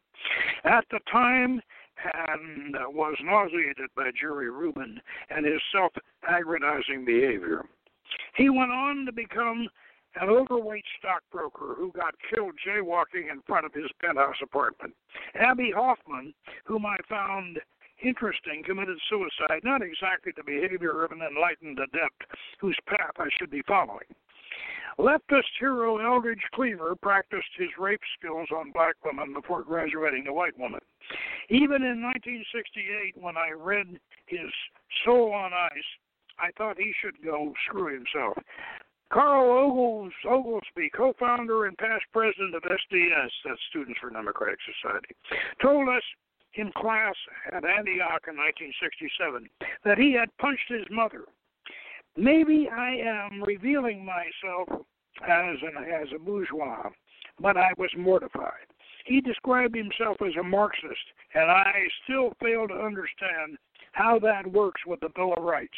At 0.64 0.84
the 0.90 1.00
time, 1.10 1.60
and 2.04 2.74
was 2.94 3.16
nauseated 3.22 3.90
by 3.96 4.10
Jerry 4.18 4.50
Rubin 4.50 5.00
and 5.30 5.44
his 5.44 5.60
self 5.72 5.92
aggrandizing 6.28 7.04
behavior. 7.04 7.64
He 8.36 8.48
went 8.48 8.70
on 8.70 9.06
to 9.06 9.12
become 9.12 9.68
an 10.20 10.28
overweight 10.28 10.84
stockbroker 10.98 11.74
who 11.76 11.92
got 11.92 12.14
killed 12.32 12.54
jaywalking 12.66 13.30
in 13.30 13.42
front 13.46 13.66
of 13.66 13.72
his 13.72 13.90
penthouse 14.00 14.36
apartment. 14.42 14.94
Abbie 15.34 15.72
Hoffman, 15.74 16.34
whom 16.64 16.84
I 16.84 16.96
found 17.08 17.60
interesting, 18.02 18.62
committed 18.64 18.98
suicide, 19.08 19.60
not 19.64 19.82
exactly 19.82 20.32
the 20.36 20.44
behavior 20.44 21.04
of 21.04 21.12
an 21.12 21.20
enlightened 21.22 21.78
adept 21.78 22.24
whose 22.60 22.76
path 22.86 23.12
I 23.18 23.28
should 23.38 23.50
be 23.50 23.62
following. 23.66 24.06
Leftist 24.98 25.56
hero 25.58 25.98
Eldridge 25.98 26.42
Cleaver 26.52 26.94
practiced 26.96 27.48
his 27.56 27.70
rape 27.78 28.00
skills 28.18 28.48
on 28.54 28.72
black 28.72 28.96
women 29.04 29.32
before 29.32 29.62
graduating 29.62 30.24
to 30.24 30.32
white 30.32 30.58
women. 30.58 30.80
Even 31.48 31.82
in 31.82 32.02
1968, 32.02 33.16
when 33.16 33.36
I 33.36 33.50
read 33.56 33.86
his 34.26 34.50
Soul 35.04 35.32
on 35.32 35.52
Ice, 35.52 35.90
I 36.38 36.50
thought 36.58 36.78
he 36.78 36.92
should 37.00 37.22
go 37.24 37.54
screw 37.66 37.94
himself. 37.94 38.36
Carl 39.12 40.10
Oglesby, 40.24 40.90
co-founder 40.94 41.66
and 41.66 41.76
past 41.78 42.04
president 42.12 42.54
of 42.54 42.62
SDS, 42.62 43.30
that's 43.44 43.60
Students 43.70 43.98
for 44.00 44.10
Democratic 44.10 44.58
Society, 44.80 45.14
told 45.60 45.88
us 45.88 46.02
in 46.54 46.72
class 46.72 47.14
at 47.48 47.64
Antioch 47.64 48.26
in 48.28 48.36
1967 48.36 49.48
that 49.84 49.98
he 49.98 50.12
had 50.12 50.36
punched 50.38 50.68
his 50.68 50.86
mother. 50.90 51.24
Maybe 52.16 52.68
I 52.68 52.96
am 52.96 53.42
revealing 53.42 54.04
myself 54.04 54.68
as 55.22 55.56
an 55.62 55.84
as 55.84 56.08
a 56.14 56.18
bourgeois, 56.18 56.90
but 57.40 57.56
I 57.56 57.72
was 57.78 57.90
mortified. 57.96 58.66
He 59.04 59.20
described 59.20 59.76
himself 59.76 60.18
as 60.22 60.34
a 60.38 60.42
Marxist, 60.42 61.06
and 61.34 61.50
I 61.50 61.72
still 62.04 62.32
fail 62.40 62.68
to 62.68 62.74
understand 62.74 63.56
how 63.92 64.18
that 64.20 64.46
works 64.46 64.82
with 64.86 65.00
the 65.00 65.08
Bill 65.14 65.32
of 65.34 65.42
Rights. 65.42 65.76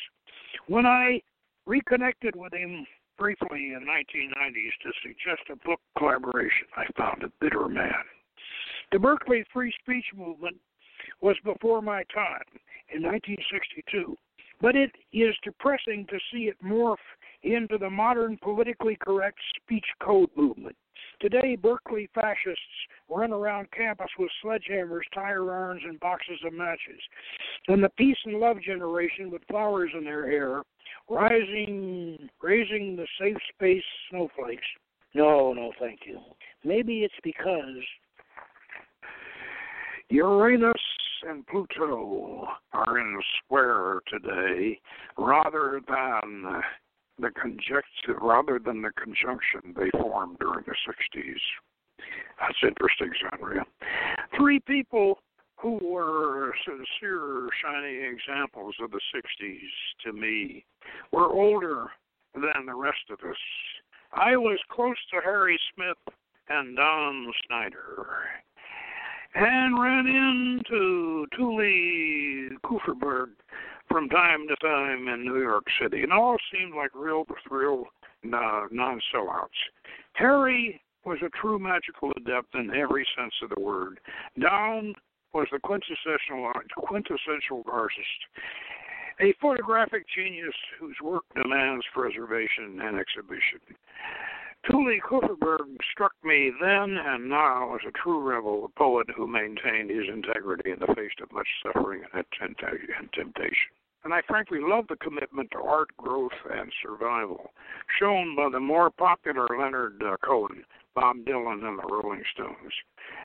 When 0.66 0.86
I 0.86 1.22
reconnected 1.66 2.34
with 2.36 2.52
him 2.52 2.86
briefly 3.18 3.74
in 3.74 3.86
1990s 3.86 4.72
to 4.82 4.92
suggest 5.02 5.48
a 5.50 5.56
book 5.66 5.80
collaboration, 5.96 6.66
I 6.76 6.86
found 6.96 7.22
a 7.22 7.32
bitter 7.40 7.68
man. 7.68 8.04
The 8.92 8.98
Berkeley 8.98 9.42
free 9.50 9.72
speech 9.80 10.04
movement 10.14 10.58
was 11.22 11.36
before 11.44 11.80
my 11.80 12.02
time 12.14 12.44
in 12.94 13.02
1962, 13.02 14.14
but 14.60 14.76
it 14.76 14.90
is 15.14 15.34
depressing 15.42 16.06
to 16.10 16.18
see 16.30 16.44
it 16.44 16.62
morph 16.62 16.96
into 17.42 17.78
the 17.78 17.88
modern 17.88 18.38
politically 18.42 18.98
correct 19.00 19.38
speech 19.56 19.86
code 20.02 20.28
movement. 20.36 20.76
Today, 21.20 21.56
Berkeley 21.56 22.10
fascists 22.14 22.60
run 23.08 23.32
around 23.32 23.70
campus 23.70 24.10
with 24.18 24.30
sledgehammers, 24.44 25.02
tire 25.14 25.50
irons, 25.50 25.82
and 25.86 25.98
boxes 25.98 26.38
of 26.44 26.52
matches. 26.52 27.00
And 27.68 27.82
the 27.82 27.88
peace 27.90 28.18
and 28.26 28.40
love 28.40 28.60
generation 28.60 29.30
with 29.30 29.42
flowers 29.48 29.90
in 29.96 30.04
their 30.04 30.30
hair, 30.30 30.62
rising, 31.08 32.28
raising 32.42 32.96
the 32.96 33.06
safe 33.18 33.38
space 33.54 33.84
snowflakes. 34.10 34.66
No, 35.14 35.52
no, 35.54 35.72
thank 35.78 36.00
you. 36.06 36.20
Maybe 36.64 37.00
it's 37.00 37.14
because 37.22 37.82
Uranus 40.10 40.74
and 41.28 41.46
Pluto 41.46 42.46
are 42.72 42.98
in 42.98 43.20
square 43.44 44.00
today 44.08 44.80
rather 45.16 45.80
than 45.88 46.62
the 47.18 47.30
conjecture 47.40 48.18
rather 48.20 48.58
than 48.58 48.82
the 48.82 48.90
conjunction 48.90 49.74
they 49.76 49.90
formed 49.90 50.38
during 50.40 50.64
the 50.66 50.74
60s. 50.88 51.40
That's 52.40 52.58
interesting, 52.62 53.10
Zandria. 53.22 53.62
Three 54.36 54.60
people 54.60 55.18
who 55.56 55.78
were 55.82 56.52
sincere, 56.66 57.48
shining 57.62 58.04
examples 58.04 58.74
of 58.82 58.90
the 58.90 59.00
60s 59.14 60.04
to 60.04 60.12
me 60.12 60.64
were 61.12 61.30
older 61.30 61.86
than 62.34 62.66
the 62.66 62.74
rest 62.74 63.10
of 63.10 63.18
us. 63.20 63.36
I 64.12 64.36
was 64.36 64.58
close 64.70 64.96
to 65.12 65.20
Harry 65.22 65.58
Smith 65.74 66.16
and 66.48 66.76
Don 66.76 67.32
Snyder 67.46 68.06
and 69.34 69.80
ran 69.80 70.06
into 70.06 71.26
Tuli 71.36 72.50
Kupferberg 72.64 73.30
from 73.88 74.08
time 74.08 74.46
to 74.48 74.56
time 74.56 75.08
in 75.08 75.24
New 75.24 75.40
York 75.40 75.64
City, 75.80 76.02
and 76.02 76.12
all 76.12 76.36
seemed 76.52 76.74
like 76.74 76.90
real, 76.94 77.24
real 77.50 77.84
uh, 78.24 78.66
non-sellouts. 78.70 79.48
Harry 80.14 80.80
was 81.04 81.18
a 81.24 81.28
true 81.40 81.58
magical 81.58 82.12
adept 82.16 82.54
in 82.54 82.70
every 82.74 83.06
sense 83.16 83.34
of 83.42 83.50
the 83.50 83.60
word. 83.60 83.98
Don 84.38 84.94
was 85.34 85.48
the 85.50 85.58
quintessential 85.58 86.52
quintessential 86.76 87.64
artist, 87.70 88.20
a 89.20 89.34
photographic 89.40 90.04
genius 90.14 90.54
whose 90.78 90.96
work 91.02 91.24
demands 91.34 91.84
preservation 91.94 92.80
and 92.82 92.98
exhibition. 92.98 93.60
Tuli 94.70 95.00
Kupferberg 95.00 95.76
struck 95.90 96.12
me 96.22 96.52
then 96.60 96.96
and 96.96 97.28
now 97.28 97.74
as 97.74 97.80
a 97.86 97.90
true 97.90 98.20
rebel, 98.20 98.64
a 98.64 98.78
poet 98.78 99.08
who 99.16 99.26
maintained 99.26 99.90
his 99.90 100.08
integrity 100.08 100.70
in 100.70 100.78
the 100.78 100.94
face 100.94 101.10
of 101.20 101.32
much 101.32 101.48
suffering 101.64 102.02
and 102.14 102.24
temptation. 102.32 103.72
And 104.04 104.14
I 104.14 104.20
frankly 104.22 104.60
love 104.60 104.86
the 104.88 104.96
commitment 104.96 105.50
to 105.52 105.58
art 105.58 105.88
growth 105.96 106.32
and 106.52 106.72
survival 106.80 107.52
shown 107.98 108.36
by 108.36 108.50
the 108.50 108.60
more 108.60 108.90
popular 108.90 109.48
Leonard 109.48 110.00
uh, 110.04 110.16
Cohen, 110.24 110.64
Bob 110.94 111.16
Dylan, 111.24 111.64
and 111.64 111.78
the 111.78 111.88
Rolling 111.88 112.22
Stones. 112.32 112.72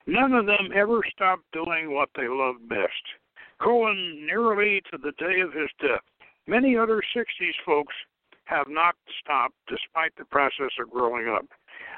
None 0.08 0.34
of 0.34 0.48
them 0.48 0.72
ever 0.74 1.02
stopped 1.12 1.46
doing 1.52 1.94
what 1.94 2.10
they 2.16 2.28
loved 2.28 2.68
best. 2.68 3.04
Cohen 3.60 4.26
nearly 4.26 4.82
to 4.92 4.98
the 4.98 5.14
day 5.14 5.40
of 5.42 5.54
his 5.54 5.70
death. 5.80 6.04
Many 6.48 6.78
other 6.78 7.02
60s 7.16 7.56
folks 7.66 7.94
have 8.48 8.68
not 8.68 8.96
stopped 9.22 9.56
despite 9.68 10.16
the 10.18 10.26
process 10.26 10.72
of 10.80 10.90
growing 10.90 11.28
up. 11.28 11.46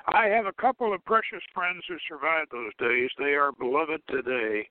I 0.08 0.26
have 0.28 0.46
a 0.46 0.54
couple 0.54 0.94
of 0.94 1.06
precious 1.06 1.44
friends 1.54 1.84
who 1.88 1.98
survived 2.08 2.52
those 2.52 2.74
days. 2.80 3.10
They 3.18 3.36
are 3.36 3.52
beloved 3.52 4.02
today 4.10 4.68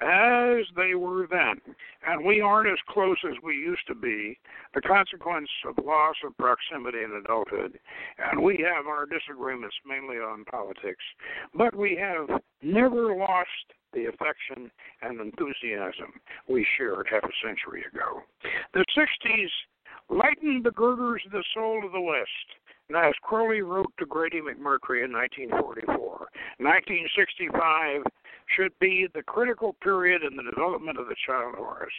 as 0.00 0.64
they 0.76 0.94
were 0.94 1.26
then. 1.28 1.60
And 2.06 2.24
we 2.24 2.40
aren't 2.40 2.70
as 2.70 2.78
close 2.88 3.18
as 3.28 3.34
we 3.42 3.54
used 3.54 3.86
to 3.88 3.94
be, 3.94 4.38
the 4.74 4.80
consequence 4.80 5.48
of 5.66 5.84
loss 5.84 6.14
of 6.24 6.36
proximity 6.38 7.02
in 7.02 7.12
adulthood. 7.12 7.78
And 8.30 8.42
we 8.42 8.64
have 8.74 8.86
our 8.86 9.06
disagreements 9.06 9.76
mainly 9.84 10.16
on 10.16 10.44
politics. 10.44 11.04
But 11.54 11.74
we 11.74 11.96
have 11.96 12.40
never 12.62 13.14
lost 13.14 13.48
the 13.92 14.06
affection 14.06 14.70
and 15.02 15.20
enthusiasm 15.20 16.20
we 16.48 16.66
shared 16.76 17.08
half 17.10 17.24
a 17.24 17.46
century 17.46 17.84
ago. 17.92 18.22
The 18.74 18.84
60s 18.96 19.48
lightened 20.10 20.64
the 20.64 20.70
girders 20.70 21.22
of 21.26 21.32
the 21.32 21.44
soul 21.54 21.84
of 21.84 21.92
the 21.92 22.00
West. 22.00 22.28
As 22.96 23.14
Crowley 23.22 23.60
wrote 23.60 23.92
to 23.98 24.06
Grady 24.06 24.40
McMurtry 24.40 25.04
in 25.04 25.12
1944, 25.12 26.28
1965 26.58 28.02
should 28.56 28.72
be 28.80 29.06
the 29.14 29.22
critical 29.22 29.74
period 29.82 30.22
in 30.22 30.36
the 30.36 30.42
development 30.42 30.98
of 30.98 31.06
the 31.06 31.16
child 31.26 31.54
Horus. 31.56 31.92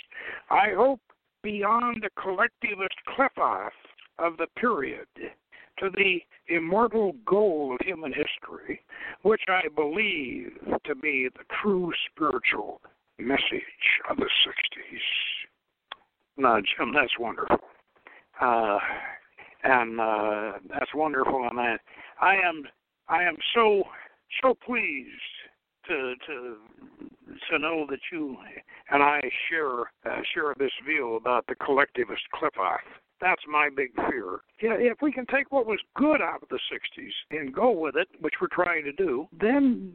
I 0.50 0.70
hope 0.76 1.00
beyond 1.44 2.02
the 2.02 2.10
collectivist 2.20 2.96
cliff-off 3.16 3.74
of 4.18 4.38
the 4.38 4.48
period 4.60 5.08
to 5.80 5.90
the 5.94 6.20
immortal 6.48 7.14
goal 7.26 7.78
of 7.80 7.86
human 7.86 8.12
history, 8.12 8.82
which 9.22 9.44
I 9.48 9.68
believe 9.76 10.58
to 10.86 10.96
be 10.96 11.30
the 11.32 11.46
true 11.62 11.94
spiritual 12.12 12.82
message 13.20 14.02
of 14.10 14.18
the 14.18 14.24
60s. 14.24 15.00
Now, 16.38 16.60
Jim, 16.60 16.94
that's 16.94 17.18
wonderful. 17.20 17.60
Uh, 18.42 18.80
and 19.64 20.00
uh, 20.00 20.52
that's 20.70 20.94
wonderful. 20.96 21.48
And 21.50 21.60
I, 21.60 21.78
I 22.22 22.36
am, 22.36 22.64
I 23.08 23.24
am 23.24 23.36
so, 23.54 23.84
so 24.42 24.56
pleased 24.66 25.10
to 25.88 26.14
to 26.28 26.58
to 27.50 27.60
know 27.60 27.86
that 27.90 28.00
you 28.12 28.38
and 28.92 29.04
I 29.04 29.22
share 29.50 29.82
uh, 30.06 30.22
share 30.34 30.54
this 30.58 30.72
view 30.86 31.16
about 31.16 31.46
the 31.48 31.56
collectivist 31.56 32.22
cliff-off. 32.34 32.82
That's 33.22 33.42
my 33.50 33.70
big 33.76 33.94
fear. 34.10 34.40
Yeah, 34.62 34.76
if 34.78 35.02
we 35.02 35.12
can 35.12 35.26
take 35.26 35.52
what 35.52 35.66
was 35.66 35.80
good 35.96 36.22
out 36.22 36.42
of 36.42 36.50
the 36.50 36.60
'60s 36.72 37.12
and 37.32 37.54
go 37.54 37.72
with 37.72 37.96
it, 37.96 38.08
which 38.22 38.36
we're 38.42 38.48
trying 38.48 38.86
to 38.86 38.94
do, 38.94 39.28
then 39.38 39.92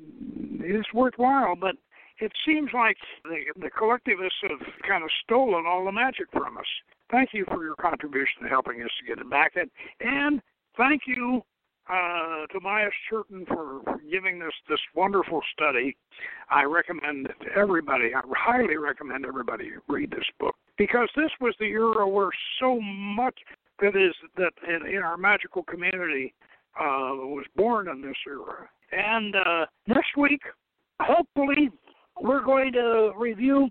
it's 0.60 0.92
worthwhile. 0.92 1.56
But 1.58 1.76
it 2.20 2.32
seems 2.46 2.70
like 2.74 2.96
the, 3.24 3.38
the 3.60 3.70
collectivists 3.70 4.38
have 4.42 4.60
kind 4.86 5.02
of 5.02 5.10
stolen 5.24 5.64
all 5.66 5.84
the 5.84 5.92
magic 5.92 6.26
from 6.32 6.58
us. 6.58 6.66
Thank 7.14 7.30
you 7.32 7.44
for 7.46 7.62
your 7.62 7.76
contribution 7.76 8.42
to 8.42 8.48
helping 8.48 8.82
us 8.82 8.90
to 8.98 9.06
get 9.06 9.20
it 9.20 9.30
back. 9.30 9.52
And, 9.54 9.70
and 10.00 10.42
thank 10.76 11.02
you 11.06 11.42
uh, 11.88 12.46
Tobias 12.50 12.92
Churton 13.08 13.44
for, 13.46 13.82
for 13.84 14.00
giving 14.10 14.40
this 14.40 14.52
this 14.68 14.80
wonderful 14.96 15.40
study. 15.52 15.96
I 16.50 16.64
recommend 16.64 17.26
it 17.26 17.44
to 17.44 17.52
everybody. 17.56 18.14
I 18.16 18.22
highly 18.34 18.78
recommend 18.78 19.26
everybody 19.26 19.70
read 19.86 20.10
this 20.10 20.24
book 20.40 20.56
because 20.76 21.08
this 21.14 21.30
was 21.40 21.54
the 21.60 21.66
era 21.66 22.08
where 22.08 22.30
so 22.58 22.80
much 22.80 23.38
that 23.80 23.94
is 23.94 24.14
that 24.36 24.52
in, 24.66 24.88
in 24.88 25.02
our 25.02 25.16
magical 25.16 25.62
community 25.62 26.34
uh, 26.80 27.14
was 27.14 27.44
born 27.54 27.88
in 27.88 28.02
this 28.02 28.16
era. 28.26 28.68
And 28.90 29.36
uh, 29.36 29.66
next 29.86 30.16
week, 30.16 30.42
hopefully, 31.00 31.70
we're 32.20 32.44
going 32.44 32.72
to 32.72 33.12
review 33.16 33.68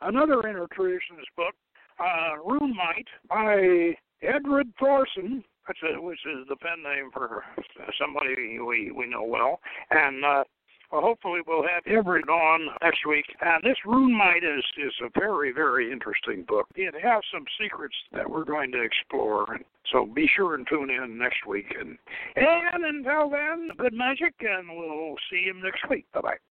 another 0.00 0.42
intertraditionist 0.42 1.30
book, 1.36 1.54
uh, 2.00 2.36
Rune 2.44 2.74
Might 2.74 3.06
by 3.28 3.94
Edred 4.22 4.72
Thorsson, 4.80 5.42
which 5.66 5.78
is, 5.82 5.96
which 5.98 6.20
is 6.26 6.46
the 6.48 6.56
pen 6.56 6.82
name 6.82 7.10
for 7.12 7.44
somebody 8.00 8.58
we 8.58 8.90
we 8.90 9.06
know 9.06 9.24
well, 9.24 9.60
and 9.90 10.24
uh, 10.24 10.44
well, 10.90 11.02
hopefully 11.02 11.40
we'll 11.46 11.62
have 11.62 11.86
Everett 11.86 12.28
on 12.28 12.68
next 12.82 13.06
week. 13.06 13.26
And 13.42 13.62
this 13.62 13.76
Rune 13.84 14.16
Might 14.16 14.42
is 14.42 14.64
is 14.78 14.92
a 15.04 15.18
very 15.18 15.52
very 15.52 15.92
interesting 15.92 16.44
book. 16.48 16.66
It 16.74 16.94
has 17.02 17.22
some 17.32 17.44
secrets 17.60 17.94
that 18.12 18.28
we're 18.28 18.44
going 18.44 18.72
to 18.72 18.82
explore, 18.82 19.58
so 19.92 20.06
be 20.06 20.28
sure 20.34 20.54
and 20.54 20.66
tune 20.66 20.90
in 20.90 21.18
next 21.18 21.46
week. 21.46 21.74
And 21.78 21.98
and 22.36 22.84
until 22.84 23.28
then, 23.30 23.70
good 23.76 23.94
magic, 23.94 24.34
and 24.40 24.68
we'll 24.68 25.16
see 25.30 25.42
you 25.46 25.54
next 25.62 25.88
week. 25.90 26.06
Bye 26.12 26.20
bye. 26.20 26.36